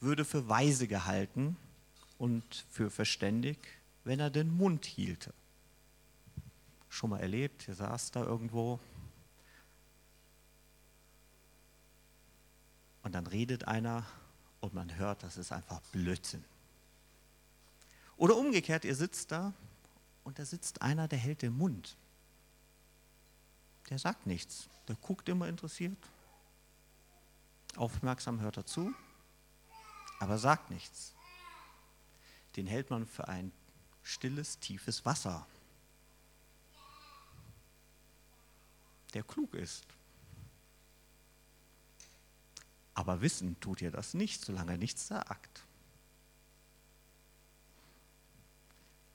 würde 0.00 0.24
für 0.24 0.48
weise 0.48 0.86
gehalten 0.86 1.56
und 2.18 2.64
für 2.70 2.90
verständig, 2.90 3.58
wenn 4.04 4.20
er 4.20 4.30
den 4.30 4.56
Mund 4.56 4.84
hielte. 4.84 5.32
Schon 6.88 7.10
mal 7.10 7.20
erlebt, 7.20 7.66
ihr 7.66 7.74
saß 7.74 8.12
da 8.12 8.22
irgendwo 8.22 8.78
und 13.02 13.14
dann 13.14 13.26
redet 13.26 13.66
einer 13.66 14.06
und 14.60 14.74
man 14.74 14.96
hört, 14.96 15.22
das 15.22 15.36
ist 15.36 15.52
einfach 15.52 15.80
Blödsinn. 15.92 16.44
Oder 18.16 18.36
umgekehrt, 18.36 18.84
ihr 18.84 18.94
sitzt 18.94 19.32
da 19.32 19.52
und 20.22 20.38
da 20.38 20.44
sitzt 20.44 20.82
einer, 20.82 21.08
der 21.08 21.18
hält 21.18 21.42
den 21.42 21.56
Mund. 21.56 21.96
Der 23.90 23.98
sagt 23.98 24.26
nichts, 24.26 24.68
der 24.88 24.96
guckt 24.96 25.28
immer 25.28 25.48
interessiert, 25.48 25.98
aufmerksam 27.78 28.40
hört 28.40 28.56
er 28.56 28.66
zu 28.66 28.94
aber 30.24 30.38
sagt 30.38 30.70
nichts. 30.70 31.14
Den 32.56 32.66
hält 32.66 32.88
man 32.88 33.06
für 33.06 33.28
ein 33.28 33.52
stilles, 34.02 34.58
tiefes 34.58 35.04
Wasser, 35.04 35.46
der 39.12 39.22
klug 39.22 39.52
ist. 39.54 39.84
Aber 42.94 43.20
wissen 43.20 43.58
tut 43.60 43.82
ihr 43.82 43.90
das 43.90 44.14
nicht, 44.14 44.44
solange 44.44 44.72
er 44.72 44.78
nichts 44.78 45.08
sagt. 45.08 45.64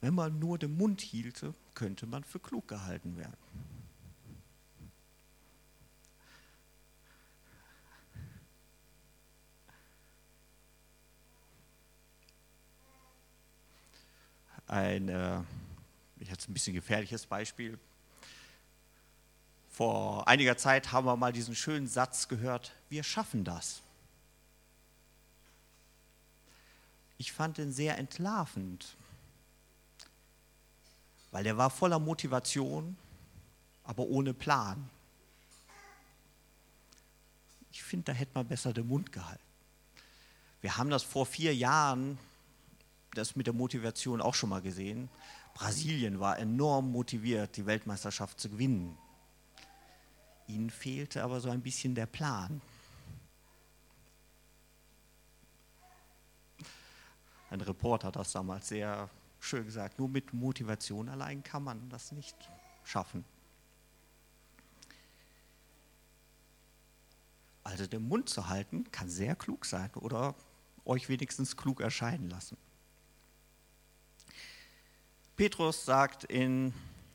Wenn 0.01 0.13
man 0.13 0.37
nur 0.37 0.57
den 0.57 0.77
Mund 0.77 1.01
hielte, 1.01 1.53
könnte 1.73 2.05
man 2.05 2.23
für 2.23 2.39
klug 2.39 2.67
gehalten 2.67 3.17
werden. 3.17 3.37
Ein 14.69 15.09
äh, 15.09 15.41
jetzt 16.27 16.49
ein 16.49 16.53
bisschen 16.53 16.73
gefährliches 16.73 17.25
Beispiel. 17.25 17.79
Vor 19.69 20.27
einiger 20.27 20.57
Zeit 20.57 20.91
haben 20.91 21.05
wir 21.05 21.15
mal 21.15 21.31
diesen 21.31 21.55
schönen 21.55 21.87
Satz 21.87 22.27
gehört, 22.27 22.73
wir 22.89 23.03
schaffen 23.03 23.43
das. 23.43 23.81
Ich 27.17 27.31
fand 27.31 27.57
den 27.57 27.71
sehr 27.71 27.97
entlarvend, 27.97 28.95
weil 31.31 31.43
der 31.43 31.57
war 31.57 31.69
voller 31.69 31.99
Motivation, 31.99 32.97
aber 33.83 34.03
ohne 34.03 34.33
Plan. 34.33 34.89
Ich 37.71 37.83
finde, 37.83 38.05
da 38.05 38.13
hätte 38.13 38.31
man 38.35 38.47
besser 38.47 38.73
den 38.73 38.87
Mund 38.87 39.11
gehalten. 39.11 39.43
Wir 40.61 40.77
haben 40.77 40.89
das 40.89 41.03
vor 41.03 41.25
vier 41.25 41.55
Jahren 41.55 42.17
das 43.13 43.35
mit 43.35 43.47
der 43.47 43.53
Motivation 43.53 44.21
auch 44.21 44.35
schon 44.35 44.49
mal 44.49 44.61
gesehen. 44.61 45.09
Brasilien 45.53 46.19
war 46.19 46.39
enorm 46.39 46.91
motiviert, 46.91 47.57
die 47.57 47.65
Weltmeisterschaft 47.65 48.39
zu 48.39 48.49
gewinnen. 48.49 48.97
Ihnen 50.47 50.69
fehlte 50.69 51.23
aber 51.23 51.39
so 51.39 51.49
ein 51.49 51.61
bisschen 51.61 51.95
der 51.95 52.05
Plan. 52.05 52.61
Ein 57.49 57.61
Reporter 57.61 58.07
hat 58.07 58.15
das 58.15 58.31
damals 58.31 58.67
sehr 58.67 59.09
schön 59.39 59.65
gesagt, 59.65 59.97
nur 59.97 60.09
mit 60.09 60.33
Motivation 60.33 61.09
allein 61.09 61.43
kann 61.43 61.63
man 61.63 61.89
das 61.89 62.11
nicht 62.11 62.35
schaffen. 62.83 63.25
Also 67.63 67.87
den 67.87 68.07
Mund 68.07 68.29
zu 68.29 68.47
halten, 68.49 68.91
kann 68.91 69.09
sehr 69.09 69.35
klug 69.35 69.65
sein 69.65 69.91
oder 69.95 70.35
euch 70.85 71.09
wenigstens 71.09 71.55
klug 71.55 71.81
erscheinen 71.81 72.29
lassen. 72.29 72.57
Petrus 75.39 75.85
sagt 75.85 76.25
in 76.25 76.73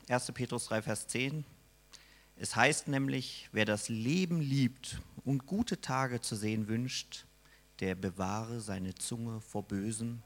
1. 0.09 0.33
Petrus 0.33 0.65
3, 0.69 0.81
Vers 0.81 1.07
10, 1.09 1.45
es 2.37 2.57
heißt 2.57 2.89
nämlich, 2.89 3.51
wer 3.53 3.67
das 3.67 3.91
Leben 3.91 4.41
liebt 4.41 4.99
und 5.27 5.45
gute 5.45 5.83
Tage 5.83 6.23
zu 6.23 6.35
sehen 6.35 6.67
wünscht, 6.67 7.27
der 7.81 7.95
bewahre 7.95 8.63
seine 8.63 8.95
Zunge 8.95 9.43
vor 9.43 9.63
Bösen 9.65 10.23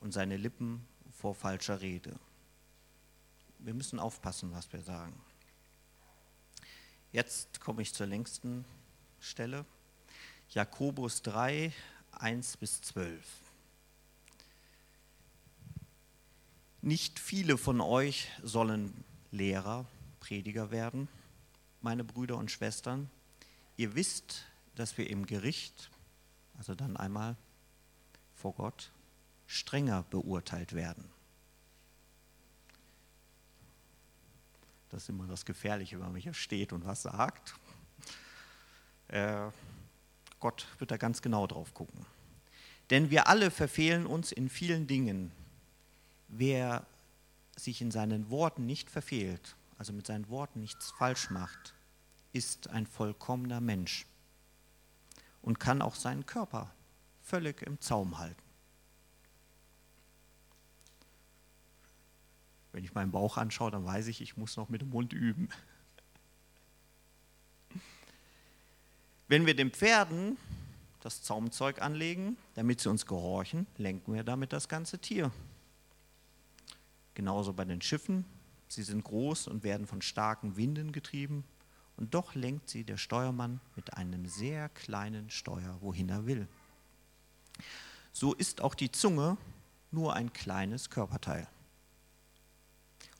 und 0.00 0.10
seine 0.10 0.36
Lippen 0.36 0.84
vor 1.12 1.36
falscher 1.36 1.80
Rede. 1.80 2.18
Wir 3.60 3.74
müssen 3.74 4.00
aufpassen, 4.00 4.50
was 4.50 4.72
wir 4.72 4.82
sagen. 4.82 5.14
Jetzt 7.12 7.60
komme 7.60 7.82
ich 7.82 7.94
zur 7.94 8.08
längsten 8.08 8.64
Stelle. 9.20 9.64
Jakobus 10.48 11.22
3, 11.22 11.72
1 12.18 12.56
bis 12.56 12.80
12. 12.80 13.24
Nicht 16.82 17.20
viele 17.20 17.58
von 17.58 17.80
euch 17.80 18.28
sollen 18.42 19.04
Lehrer, 19.30 19.86
Prediger 20.18 20.72
werden, 20.72 21.06
meine 21.80 22.02
Brüder 22.02 22.36
und 22.36 22.50
Schwestern. 22.50 23.08
Ihr 23.76 23.94
wisst, 23.94 24.46
dass 24.74 24.98
wir 24.98 25.08
im 25.08 25.26
Gericht, 25.26 25.90
also 26.58 26.74
dann 26.74 26.96
einmal 26.96 27.36
vor 28.34 28.54
Gott, 28.54 28.90
strenger 29.46 30.02
beurteilt 30.10 30.72
werden. 30.72 31.04
Das 34.90 35.04
ist 35.04 35.08
immer 35.08 35.28
das 35.28 35.44
Gefährliche, 35.44 36.00
wenn 36.00 36.10
man 36.10 36.20
hier 36.20 36.34
steht 36.34 36.72
und 36.72 36.84
was 36.84 37.02
sagt. 37.02 37.54
Äh, 39.06 39.50
Gott 40.40 40.66
wird 40.78 40.90
da 40.90 40.96
ganz 40.96 41.22
genau 41.22 41.46
drauf 41.46 41.72
gucken. 41.74 42.04
Denn 42.90 43.10
wir 43.10 43.28
alle 43.28 43.52
verfehlen 43.52 44.04
uns 44.04 44.32
in 44.32 44.48
vielen 44.48 44.88
Dingen. 44.88 45.30
Wer 46.34 46.86
sich 47.56 47.82
in 47.82 47.90
seinen 47.90 48.30
Worten 48.30 48.64
nicht 48.64 48.90
verfehlt, 48.90 49.54
also 49.76 49.92
mit 49.92 50.06
seinen 50.06 50.30
Worten 50.30 50.60
nichts 50.60 50.90
falsch 50.92 51.28
macht, 51.28 51.74
ist 52.32 52.70
ein 52.70 52.86
vollkommener 52.86 53.60
Mensch 53.60 54.06
und 55.42 55.60
kann 55.60 55.82
auch 55.82 55.94
seinen 55.94 56.24
Körper 56.24 56.74
völlig 57.20 57.60
im 57.60 57.78
Zaum 57.82 58.16
halten. 58.16 58.42
Wenn 62.72 62.82
ich 62.82 62.94
meinen 62.94 63.12
Bauch 63.12 63.36
anschaue, 63.36 63.70
dann 63.70 63.84
weiß 63.84 64.06
ich, 64.06 64.22
ich 64.22 64.38
muss 64.38 64.56
noch 64.56 64.70
mit 64.70 64.80
dem 64.80 64.88
Mund 64.88 65.12
üben. 65.12 65.50
Wenn 69.28 69.44
wir 69.44 69.54
den 69.54 69.70
Pferden 69.70 70.38
das 71.00 71.22
Zaumzeug 71.22 71.82
anlegen, 71.82 72.38
damit 72.54 72.80
sie 72.80 72.88
uns 72.88 73.04
gehorchen, 73.04 73.66
lenken 73.76 74.14
wir 74.14 74.24
damit 74.24 74.54
das 74.54 74.66
ganze 74.66 74.98
Tier. 74.98 75.30
Genauso 77.14 77.52
bei 77.52 77.64
den 77.64 77.80
Schiffen. 77.80 78.24
Sie 78.68 78.82
sind 78.82 79.04
groß 79.04 79.48
und 79.48 79.64
werden 79.64 79.86
von 79.86 80.02
starken 80.02 80.56
Winden 80.56 80.92
getrieben. 80.92 81.44
Und 81.96 82.14
doch 82.14 82.34
lenkt 82.34 82.70
sie 82.70 82.84
der 82.84 82.96
Steuermann 82.96 83.60
mit 83.76 83.94
einem 83.94 84.26
sehr 84.26 84.68
kleinen 84.70 85.30
Steuer, 85.30 85.76
wohin 85.80 86.08
er 86.08 86.26
will. 86.26 86.48
So 88.12 88.34
ist 88.34 88.60
auch 88.60 88.74
die 88.74 88.90
Zunge 88.90 89.36
nur 89.90 90.14
ein 90.14 90.32
kleines 90.32 90.90
Körperteil 90.90 91.46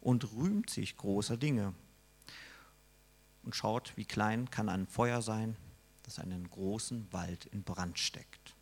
und 0.00 0.32
rühmt 0.32 0.68
sich 0.68 0.96
großer 0.96 1.36
Dinge 1.36 1.74
und 3.44 3.54
schaut, 3.54 3.92
wie 3.96 4.04
klein 4.04 4.50
kann 4.50 4.68
ein 4.68 4.86
Feuer 4.86 5.22
sein, 5.22 5.56
das 6.02 6.18
einen 6.18 6.48
großen 6.50 7.12
Wald 7.12 7.46
in 7.46 7.62
Brand 7.62 7.98
steckt. 7.98 8.54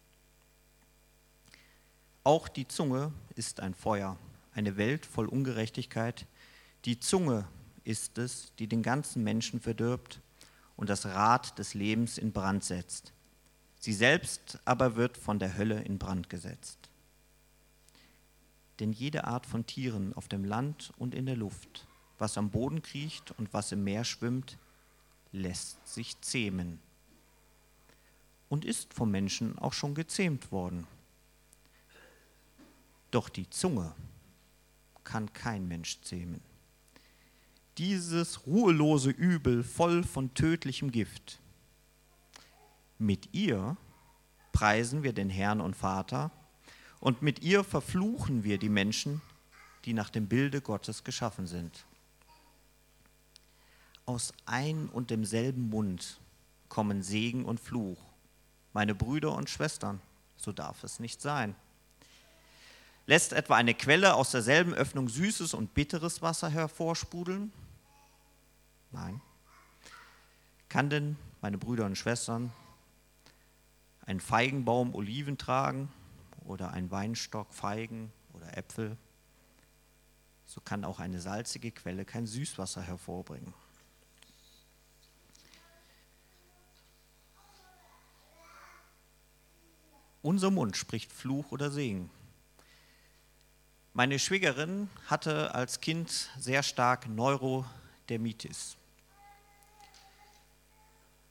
Auch 2.23 2.49
die 2.49 2.69
Zunge 2.69 3.13
ist 3.35 3.61
ein 3.61 3.75
Feuer, 3.75 4.19
eine 4.61 4.77
Welt 4.77 5.07
voll 5.07 5.27
Ungerechtigkeit. 5.27 6.27
Die 6.85 7.01
Zunge 7.01 7.49
ist 7.85 8.19
es, 8.19 8.53
die 8.59 8.67
den 8.67 8.83
ganzen 8.83 9.25
Menschen 9.25 9.59
verdirbt 9.59 10.21
und 10.77 10.91
das 10.91 11.07
Rad 11.07 11.59
des 11.59 11.75
Lebens 11.75 12.19
in 12.19 12.33
Brand 12.33 12.63
setzt. 12.63 13.13
Sie 13.79 13.95
selbst 13.95 14.61
aber 14.67 14.97
wird 14.97 15.17
von 15.17 15.39
der 15.39 15.57
Hölle 15.57 15.81
in 15.83 15.99
Brand 15.99 16.29
gesetzt. 16.29 16.79
Denn 18.79 18.93
jede 18.93 19.25
Art 19.25 19.47
von 19.47 19.65
Tieren 19.65 20.13
auf 20.13 20.29
dem 20.29 20.45
Land 20.45 20.93
und 20.99 21.15
in 21.15 21.25
der 21.25 21.37
Luft, 21.37 21.87
was 22.19 22.37
am 22.37 22.51
Boden 22.51 22.83
kriecht 22.83 23.33
und 23.39 23.53
was 23.55 23.73
im 23.73 23.83
Meer 23.83 24.05
schwimmt, 24.05 24.59
lässt 25.33 25.87
sich 25.89 26.21
zähmen 26.21 26.81
und 28.51 28.67
ist 28.67 28.93
vom 28.93 29.11
Menschen 29.11 29.59
auch 29.59 29.73
schon 29.73 29.95
gezähmt 29.95 30.53
worden. 30.53 30.87
Doch 33.11 33.31
die 33.31 33.49
Zunge 33.49 33.95
kann 35.05 35.33
kein 35.33 35.69
Mensch 35.69 36.01
zähmen. 36.03 36.41
Dieses 37.79 38.47
ruhelose 38.47 39.11
Übel 39.11 39.63
voll 39.63 40.03
von 40.05 40.35
tödlichem 40.35 40.91
Gift. 40.91 41.41
Mit 42.99 43.33
ihr 43.33 43.77
preisen 44.53 45.03
wir 45.03 45.13
den 45.13 45.31
Herrn 45.31 45.61
und 45.61 45.77
Vater 45.77 46.31
und 47.01 47.23
mit 47.23 47.43
ihr 47.43 47.65
verfluchen 47.65 48.45
wir 48.45 48.59
die 48.59 48.69
Menschen, 48.69 49.23
die 49.85 49.95
nach 49.95 50.11
dem 50.11 50.29
Bilde 50.29 50.61
Gottes 50.61 51.05
geschaffen 51.05 51.47
sind. 51.47 51.87
Aus 54.05 54.35
ein 54.45 54.89
und 54.89 55.11
demselben 55.11 55.71
Mund 55.71 56.21
kommen 56.69 57.03
Segen 57.03 57.45
und 57.45 57.61
Fluch 57.61 58.11
meine 58.73 58.95
Brüder 58.95 59.35
und 59.35 59.51
Schwestern, 59.51 60.01
so 60.37 60.53
darf 60.53 60.85
es 60.85 61.01
nicht 61.01 61.21
sein. 61.21 61.55
Lässt 63.07 63.33
etwa 63.33 63.57
eine 63.57 63.75
Quelle 63.75 64.15
aus 64.15 64.31
derselben 64.31 64.75
Öffnung 64.75 65.09
süßes 65.09 65.55
und 65.55 65.75
bitteres 65.75 66.23
Wasser 66.23 66.49
hervorsprudeln? 66.49 67.53
Nein. 68.93 69.21
Kann 70.69 70.91
denn, 70.91 71.17
meine 71.41 71.59
Brüder 71.59 71.87
und 71.87 71.97
Schwestern, 71.97 72.53
ein 74.07 74.21
Feigenbaum 74.21 74.95
Oliven 74.95 75.39
tragen 75.39 75.91
oder 76.45 76.71
ein 76.73 76.91
Weinstock 76.91 77.53
Feigen 77.53 78.13
oder 78.33 78.57
Äpfel? 78.57 78.97
So 80.47 80.61
kann 80.61 80.85
auch 80.85 80.99
eine 80.99 81.21
salzige 81.21 81.71
Quelle 81.71 82.05
kein 82.05 82.27
Süßwasser 82.27 82.83
hervorbringen. 82.83 83.55
Unser 90.23 90.51
Mund 90.51 90.77
spricht 90.77 91.13
Fluch 91.13 91.51
oder 91.53 91.71
Segen. 91.71 92.11
Meine 93.93 94.21
Schwiegerin 94.21 94.89
hatte 95.07 95.53
als 95.53 95.81
Kind 95.81 96.31
sehr 96.39 96.63
stark 96.63 97.09
Neurodermitis. 97.09 98.77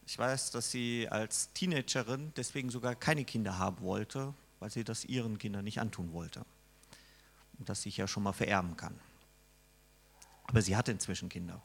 Ich 0.06 0.18
weiß, 0.18 0.50
dass 0.50 0.70
sie 0.70 1.08
als 1.08 1.50
Teenagerin 1.54 2.32
deswegen 2.36 2.68
sogar 2.68 2.94
keine 2.94 3.24
Kinder 3.24 3.56
haben 3.58 3.80
wollte, 3.80 4.34
weil 4.58 4.70
sie 4.70 4.84
das 4.84 5.06
ihren 5.06 5.38
Kindern 5.38 5.64
nicht 5.64 5.80
antun 5.80 6.12
wollte. 6.12 6.44
Und 7.58 7.70
das 7.70 7.80
sich 7.80 7.96
ja 7.96 8.06
schon 8.06 8.24
mal 8.24 8.34
vererben 8.34 8.76
kann. 8.76 9.00
Aber 10.44 10.60
sie 10.60 10.76
hatte 10.76 10.92
inzwischen 10.92 11.30
Kinder. 11.30 11.62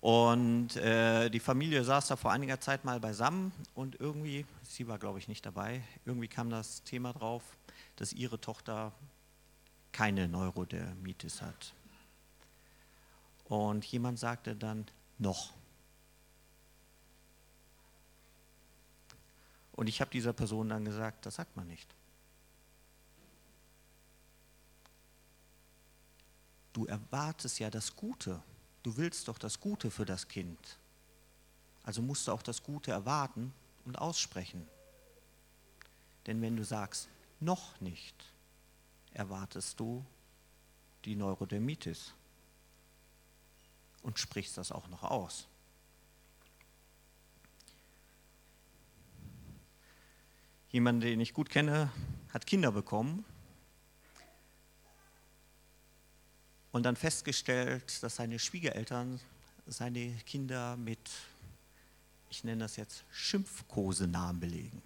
Und 0.00 0.74
äh, 0.74 1.30
die 1.30 1.40
Familie 1.40 1.84
saß 1.84 2.08
da 2.08 2.16
vor 2.16 2.32
einiger 2.32 2.58
Zeit 2.58 2.84
mal 2.84 2.98
beisammen 2.98 3.52
und 3.74 4.00
irgendwie, 4.00 4.44
sie 4.64 4.88
war 4.88 4.98
glaube 4.98 5.20
ich 5.20 5.28
nicht 5.28 5.46
dabei, 5.46 5.82
irgendwie 6.04 6.28
kam 6.28 6.50
das 6.50 6.82
Thema 6.82 7.12
drauf, 7.12 7.42
dass 7.96 8.12
ihre 8.12 8.40
Tochter 8.40 8.92
keine 9.94 10.28
Neurodermitis 10.28 11.40
hat. 11.40 11.72
Und 13.44 13.86
jemand 13.86 14.18
sagte 14.18 14.54
dann, 14.54 14.84
noch. 15.18 15.54
Und 19.72 19.88
ich 19.88 20.02
habe 20.02 20.10
dieser 20.10 20.34
Person 20.34 20.68
dann 20.68 20.84
gesagt, 20.84 21.24
das 21.24 21.36
sagt 21.36 21.56
man 21.56 21.66
nicht. 21.66 21.88
Du 26.74 26.84
erwartest 26.84 27.58
ja 27.58 27.70
das 27.70 27.96
Gute 27.96 28.42
Du 28.84 28.98
willst 28.98 29.28
doch 29.28 29.38
das 29.38 29.58
Gute 29.58 29.90
für 29.90 30.04
das 30.04 30.28
Kind. 30.28 30.78
Also 31.82 32.02
musst 32.02 32.28
du 32.28 32.32
auch 32.32 32.42
das 32.42 32.62
Gute 32.62 32.90
erwarten 32.90 33.52
und 33.86 33.98
aussprechen. 33.98 34.68
Denn 36.26 36.40
wenn 36.42 36.54
du 36.54 36.64
sagst, 36.64 37.08
noch 37.40 37.80
nicht, 37.80 38.14
erwartest 39.14 39.80
du 39.80 40.04
die 41.04 41.16
Neurodermitis 41.16 42.12
und 44.02 44.18
sprichst 44.18 44.58
das 44.58 44.70
auch 44.70 44.88
noch 44.88 45.02
aus. 45.02 45.48
Jemand, 50.70 51.02
den 51.02 51.20
ich 51.20 51.32
gut 51.32 51.50
kenne, 51.50 51.90
hat 52.32 52.46
Kinder 52.46 52.72
bekommen 52.72 53.24
und 56.72 56.82
dann 56.82 56.96
festgestellt, 56.96 58.02
dass 58.02 58.16
seine 58.16 58.38
Schwiegereltern 58.38 59.20
seine 59.66 60.14
Kinder 60.26 60.76
mit, 60.76 61.10
ich 62.28 62.44
nenne 62.44 62.64
das 62.64 62.76
jetzt, 62.76 63.04
Schimpfkosenamen 63.12 64.40
belegen. 64.40 64.82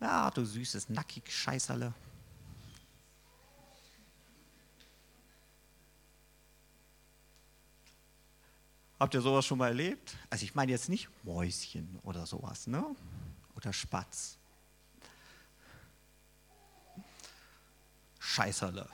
Ja, 0.00 0.30
du 0.30 0.44
süßes, 0.44 0.88
nackig 0.88 1.30
Scheißerle. 1.30 1.92
Habt 8.98 9.14
ihr 9.14 9.20
sowas 9.20 9.46
schon 9.46 9.58
mal 9.58 9.68
erlebt? 9.68 10.14
Also 10.28 10.44
ich 10.44 10.54
meine 10.54 10.72
jetzt 10.72 10.88
nicht 10.88 11.08
Mäuschen 11.24 11.98
oder 12.02 12.26
sowas, 12.26 12.66
ne? 12.66 12.84
oder 13.60 13.72
Spatz. 13.74 14.38
Scheißerle. 18.18 18.88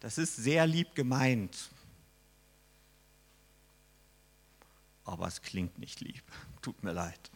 Das 0.00 0.16
ist 0.16 0.36
sehr 0.36 0.64
lieb 0.66 0.94
gemeint. 0.94 1.70
Aber 5.04 5.26
es 5.26 5.42
klingt 5.42 5.78
nicht 5.78 6.00
lieb. 6.00 6.22
Tut 6.62 6.82
mir 6.84 6.92
leid. 6.92 7.30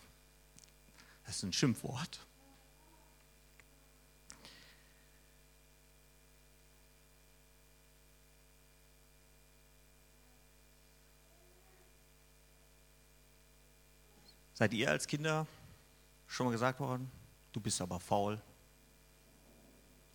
Das 1.25 1.37
ist 1.37 1.43
ein 1.45 1.53
Schimpfwort. 1.53 2.27
Seid 14.55 14.75
ihr 14.75 14.91
als 14.91 15.09
Kinder 15.09 15.47
schon 16.29 16.47
mal 16.47 16.53
gesagt 16.53 16.79
worden, 16.79 17.11
du 17.53 17.61
bist 17.61 17.81
aber 17.81 17.99
faul, 17.99 18.41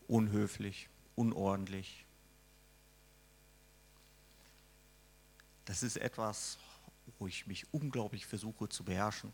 unhöflich, 0.07 0.87
unordentlich? 1.15 2.05
Das 5.65 5.83
ist 5.83 5.97
etwas, 5.97 6.57
wo 7.19 7.27
ich 7.27 7.45
mich 7.45 7.65
unglaublich 7.73 8.25
versuche 8.25 8.69
zu 8.69 8.85
beherrschen. 8.85 9.33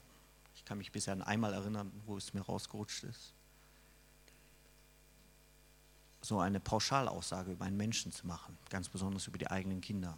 Ich 0.63 0.65
kann 0.65 0.78
mich 0.78 0.93
bisher 0.93 1.12
an 1.12 1.21
einmal 1.21 1.52
erinnern, 1.52 1.91
wo 2.06 2.15
es 2.15 2.34
mir 2.34 2.39
rausgerutscht 2.39 3.04
ist. 3.04 3.34
So 6.21 6.39
eine 6.39 6.62
Pauschalaussage 6.62 7.52
über 7.52 7.65
einen 7.65 7.76
Menschen 7.76 8.13
zu 8.13 8.26
machen, 8.26 8.58
ganz 8.69 8.88
besonders 8.88 9.28
über 9.28 9.38
die 9.38 9.52
eigenen 9.52 9.82
Kinder. 9.82 10.17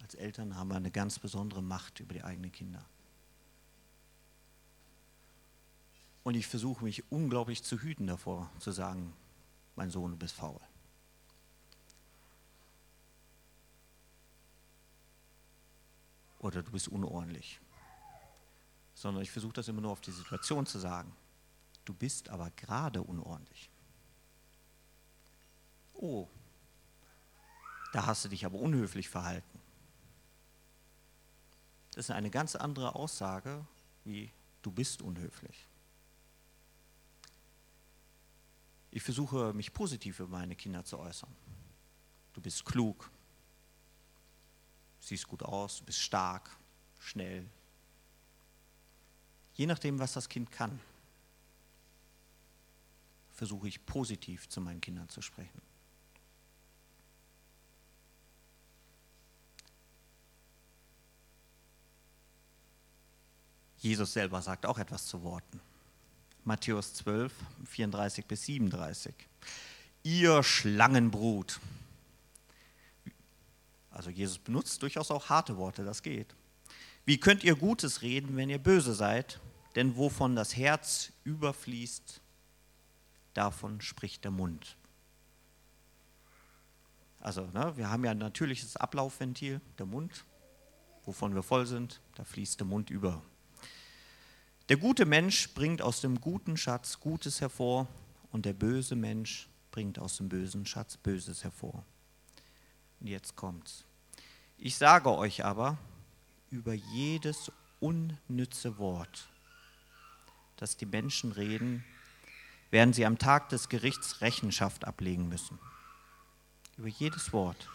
Als 0.00 0.14
Eltern 0.14 0.54
haben 0.54 0.68
wir 0.68 0.76
eine 0.76 0.92
ganz 0.92 1.18
besondere 1.18 1.60
Macht 1.60 1.98
über 1.98 2.14
die 2.14 2.22
eigenen 2.22 2.52
Kinder. 2.52 2.84
Und 6.22 6.36
ich 6.36 6.46
versuche 6.46 6.84
mich 6.84 7.10
unglaublich 7.10 7.64
zu 7.64 7.76
hüten 7.82 8.06
davor, 8.06 8.48
zu 8.60 8.70
sagen, 8.70 9.12
mein 9.74 9.90
Sohn, 9.90 10.12
du 10.12 10.16
bist 10.16 10.36
faul. 10.36 10.60
Oder 16.38 16.62
du 16.62 16.70
bist 16.70 16.86
unordentlich. 16.86 17.60
Sondern 19.00 19.22
ich 19.22 19.30
versuche 19.30 19.54
das 19.54 19.66
immer 19.66 19.80
nur 19.80 19.92
auf 19.92 20.02
die 20.02 20.12
Situation 20.12 20.66
zu 20.66 20.78
sagen. 20.78 21.10
Du 21.86 21.94
bist 21.94 22.28
aber 22.28 22.50
gerade 22.50 23.02
unordentlich. 23.02 23.70
Oh, 25.94 26.28
da 27.94 28.04
hast 28.04 28.26
du 28.26 28.28
dich 28.28 28.44
aber 28.44 28.58
unhöflich 28.58 29.08
verhalten. 29.08 29.58
Das 31.94 32.04
ist 32.04 32.10
eine 32.10 32.28
ganz 32.28 32.56
andere 32.56 32.94
Aussage 32.94 33.66
wie 34.04 34.30
du 34.60 34.70
bist 34.70 35.00
unhöflich. 35.00 35.66
Ich 38.90 39.02
versuche 39.02 39.54
mich 39.54 39.72
positiv 39.72 40.20
über 40.20 40.28
meine 40.28 40.56
Kinder 40.56 40.84
zu 40.84 40.98
äußern. 40.98 41.34
Du 42.34 42.42
bist 42.42 42.66
klug, 42.66 43.10
siehst 44.98 45.26
gut 45.26 45.42
aus, 45.42 45.80
bist 45.80 46.00
stark, 46.00 46.50
schnell. 46.98 47.48
Je 49.60 49.66
nachdem, 49.66 49.98
was 49.98 50.14
das 50.14 50.26
Kind 50.26 50.50
kann, 50.50 50.80
versuche 53.34 53.68
ich 53.68 53.84
positiv 53.84 54.48
zu 54.48 54.58
meinen 54.58 54.80
Kindern 54.80 55.06
zu 55.10 55.20
sprechen. 55.20 55.60
Jesus 63.76 64.14
selber 64.14 64.40
sagt 64.40 64.64
auch 64.64 64.78
etwas 64.78 65.04
zu 65.04 65.22
Worten. 65.24 65.60
Matthäus 66.44 66.94
12, 66.94 67.30
34 67.66 68.24
bis 68.24 68.44
37. 68.44 69.14
Ihr 70.04 70.42
Schlangenbrut. 70.42 71.60
Also 73.90 74.08
Jesus 74.08 74.38
benutzt 74.38 74.80
durchaus 74.80 75.10
auch 75.10 75.28
harte 75.28 75.58
Worte, 75.58 75.84
das 75.84 76.02
geht. 76.02 76.34
Wie 77.04 77.20
könnt 77.20 77.44
ihr 77.44 77.56
Gutes 77.56 78.00
reden, 78.00 78.36
wenn 78.36 78.48
ihr 78.48 78.58
böse 78.58 78.94
seid? 78.94 79.38
Denn 79.74 79.96
wovon 79.96 80.34
das 80.34 80.56
Herz 80.56 81.12
überfließt, 81.24 82.20
davon 83.34 83.80
spricht 83.80 84.24
der 84.24 84.30
Mund. 84.30 84.76
Also 87.20 87.46
ne, 87.52 87.76
wir 87.76 87.90
haben 87.90 88.04
ja 88.04 88.10
ein 88.10 88.18
natürliches 88.18 88.76
Ablaufventil, 88.76 89.60
der 89.78 89.86
Mund. 89.86 90.24
Wovon 91.04 91.34
wir 91.34 91.42
voll 91.42 91.66
sind, 91.66 92.00
da 92.14 92.24
fließt 92.24 92.60
der 92.60 92.66
Mund 92.66 92.90
über. 92.90 93.22
Der 94.68 94.76
gute 94.76 95.04
Mensch 95.04 95.52
bringt 95.54 95.82
aus 95.82 96.00
dem 96.00 96.20
guten 96.20 96.56
Schatz 96.56 97.00
Gutes 97.00 97.40
hervor 97.40 97.88
und 98.32 98.46
der 98.46 98.52
böse 98.52 98.96
Mensch 98.96 99.48
bringt 99.70 99.98
aus 99.98 100.16
dem 100.16 100.28
bösen 100.28 100.66
Schatz 100.66 100.96
Böses 100.96 101.44
hervor. 101.44 101.84
Und 103.00 103.06
jetzt 103.06 103.36
kommt's. 103.36 103.84
Ich 104.58 104.76
sage 104.76 105.10
euch 105.10 105.44
aber, 105.44 105.78
über 106.50 106.74
jedes 106.74 107.50
unnütze 107.80 108.78
Wort, 108.78 109.29
das 110.60 110.76
die 110.76 110.86
Menschen 110.86 111.32
reden, 111.32 111.84
werden 112.70 112.92
sie 112.92 113.06
am 113.06 113.18
Tag 113.18 113.48
des 113.48 113.68
Gerichts 113.68 114.20
Rechenschaft 114.20 114.84
ablegen 114.84 115.28
müssen. 115.28 115.58
Über 116.76 116.88
jedes 116.88 117.32
Wort. 117.32 117.68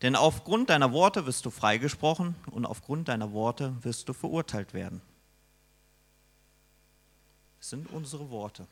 Denn 0.00 0.14
aufgrund 0.14 0.70
deiner 0.70 0.92
Worte 0.92 1.26
wirst 1.26 1.44
du 1.44 1.50
freigesprochen 1.50 2.36
und 2.52 2.64
aufgrund 2.64 3.08
deiner 3.08 3.32
Worte 3.32 3.76
wirst 3.82 4.08
du 4.08 4.12
verurteilt 4.12 4.72
werden. 4.72 5.02
Das 7.58 7.70
sind 7.70 7.90
unsere 7.90 8.30
Worte. 8.30 8.68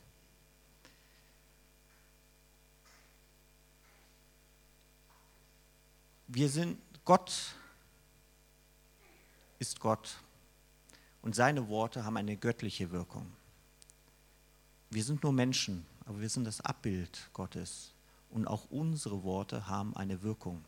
Wir 6.27 6.49
sind, 6.49 6.79
Gott 7.03 7.53
ist 9.59 9.79
Gott 9.79 10.17
und 11.27 11.33
seine 11.33 11.67
Worte 11.67 12.05
haben 12.05 12.15
eine 12.15 12.37
göttliche 12.37 12.89
Wirkung. 12.91 13.29
Wir 14.89 15.03
sind 15.03 15.23
nur 15.23 15.33
Menschen, 15.33 15.85
aber 16.05 16.21
wir 16.21 16.29
sind 16.29 16.45
das 16.45 16.61
Abbild 16.61 17.29
Gottes 17.33 17.91
und 18.29 18.47
auch 18.47 18.71
unsere 18.71 19.23
Worte 19.23 19.67
haben 19.67 19.93
eine 19.97 20.21
Wirkung 20.21 20.63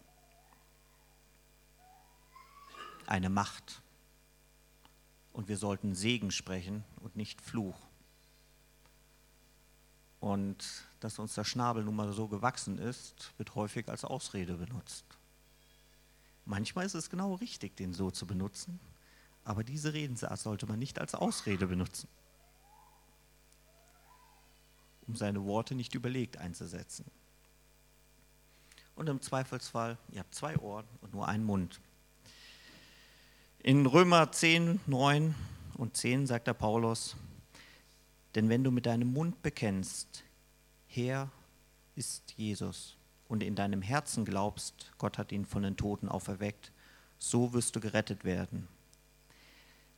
eine 3.07 3.29
Macht. 3.29 3.81
Und 5.31 5.47
wir 5.47 5.55
sollten 5.55 5.95
Segen 5.95 6.29
sprechen 6.29 6.83
und 6.99 7.15
nicht 7.15 7.39
Fluch. 7.39 7.77
Und 10.19 10.89
dass 10.99 11.19
uns 11.19 11.35
der 11.35 11.45
Schnabel 11.45 11.85
nun 11.85 11.95
mal 11.95 12.11
so 12.11 12.27
gewachsen 12.27 12.79
ist, 12.79 13.31
wird 13.37 13.55
häufig 13.55 13.87
als 13.87 14.03
Ausrede 14.03 14.55
benutzt. 14.55 15.05
Manchmal 16.43 16.85
ist 16.85 16.95
es 16.95 17.09
genau 17.09 17.35
richtig, 17.35 17.77
den 17.77 17.93
so 17.93 18.11
zu 18.11 18.27
benutzen, 18.27 18.81
aber 19.49 19.63
diese 19.63 19.93
Redensart 19.93 20.39
sollte 20.39 20.67
man 20.67 20.77
nicht 20.77 20.99
als 20.99 21.15
Ausrede 21.15 21.65
benutzen, 21.65 22.07
um 25.07 25.15
seine 25.15 25.43
Worte 25.43 25.73
nicht 25.73 25.95
überlegt 25.95 26.38
einzusetzen. 26.38 27.03
Und 28.93 29.09
im 29.09 29.21
Zweifelsfall, 29.21 29.97
ihr 30.12 30.19
habt 30.19 30.35
zwei 30.35 30.55
Ohren 30.59 30.85
und 31.01 31.15
nur 31.15 31.27
einen 31.27 31.43
Mund. 31.43 31.81
In 33.57 33.88
Römer 33.88 34.31
10, 34.31 34.81
9 34.85 35.33
und 35.79 35.97
10 35.97 36.27
sagt 36.27 36.45
der 36.45 36.53
Paulus, 36.53 37.15
denn 38.35 38.49
wenn 38.49 38.63
du 38.63 38.69
mit 38.69 38.85
deinem 38.85 39.12
Mund 39.12 39.41
bekennst, 39.41 40.25
Herr 40.85 41.31
ist 41.95 42.33
Jesus, 42.38 42.97
und 43.27 43.41
in 43.41 43.55
deinem 43.55 43.81
Herzen 43.81 44.25
glaubst, 44.25 44.91
Gott 44.99 45.17
hat 45.17 45.31
ihn 45.31 45.45
von 45.45 45.63
den 45.63 45.75
Toten 45.75 46.07
auferweckt, 46.07 46.71
so 47.17 47.51
wirst 47.53 47.75
du 47.75 47.79
gerettet 47.79 48.25
werden. 48.25 48.67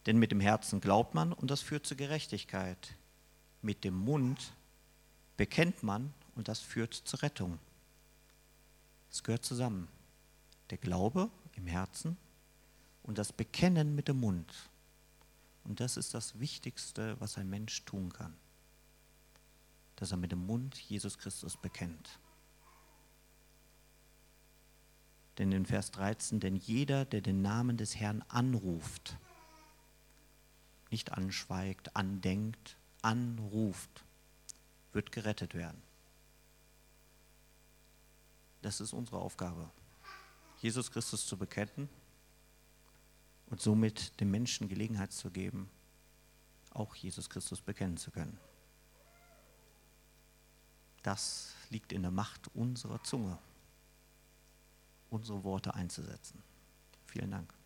Denn 0.05 0.17
mit 0.17 0.31
dem 0.31 0.39
Herzen 0.39 0.81
glaubt 0.81 1.13
man 1.13 1.33
und 1.33 1.51
das 1.51 1.61
führt 1.61 1.85
zur 1.85 1.97
Gerechtigkeit. 1.97 2.95
Mit 3.61 3.83
dem 3.83 3.95
Mund 3.95 4.53
bekennt 5.37 5.83
man 5.83 6.13
und 6.35 6.47
das 6.47 6.59
führt 6.59 6.93
zur 6.93 7.21
Rettung. 7.21 7.59
Es 9.11 9.23
gehört 9.23 9.45
zusammen. 9.45 9.87
Der 10.69 10.77
Glaube 10.77 11.29
im 11.55 11.67
Herzen 11.67 12.17
und 13.03 13.17
das 13.17 13.33
Bekennen 13.33 13.93
mit 13.93 14.07
dem 14.07 14.19
Mund. 14.19 14.53
Und 15.63 15.79
das 15.79 15.97
ist 15.97 16.13
das 16.13 16.39
Wichtigste, 16.39 17.19
was 17.19 17.37
ein 17.37 17.49
Mensch 17.49 17.83
tun 17.85 18.11
kann. 18.11 18.35
Dass 19.97 20.11
er 20.11 20.17
mit 20.17 20.31
dem 20.31 20.45
Mund 20.45 20.77
Jesus 20.77 21.17
Christus 21.17 21.57
bekennt. 21.57 22.19
Denn 25.37 25.51
in 25.51 25.65
Vers 25.65 25.91
13, 25.91 26.39
denn 26.39 26.55
jeder, 26.55 27.05
der 27.05 27.21
den 27.21 27.41
Namen 27.41 27.77
des 27.77 27.95
Herrn 27.95 28.23
anruft, 28.27 29.17
nicht 30.91 31.13
anschweigt, 31.13 31.95
andenkt, 31.95 32.77
anruft, 33.01 34.03
wird 34.91 35.11
gerettet 35.11 35.55
werden. 35.55 35.81
Das 38.61 38.79
ist 38.79 38.93
unsere 38.93 39.19
Aufgabe. 39.19 39.69
Jesus 40.59 40.91
Christus 40.91 41.25
zu 41.25 41.37
bekennen 41.37 41.89
und 43.47 43.59
somit 43.59 44.19
den 44.19 44.29
Menschen 44.29 44.69
Gelegenheit 44.69 45.11
zu 45.11 45.31
geben, 45.31 45.69
auch 46.71 46.95
Jesus 46.95 47.29
Christus 47.29 47.61
bekennen 47.61 47.97
zu 47.97 48.11
können. 48.11 48.37
Das 51.01 51.55
liegt 51.69 51.91
in 51.91 52.03
der 52.03 52.11
Macht 52.11 52.53
unserer 52.53 53.01
Zunge, 53.03 53.39
unsere 55.09 55.43
Worte 55.43 55.73
einzusetzen. 55.73 56.43
Vielen 57.07 57.31
Dank. 57.31 57.60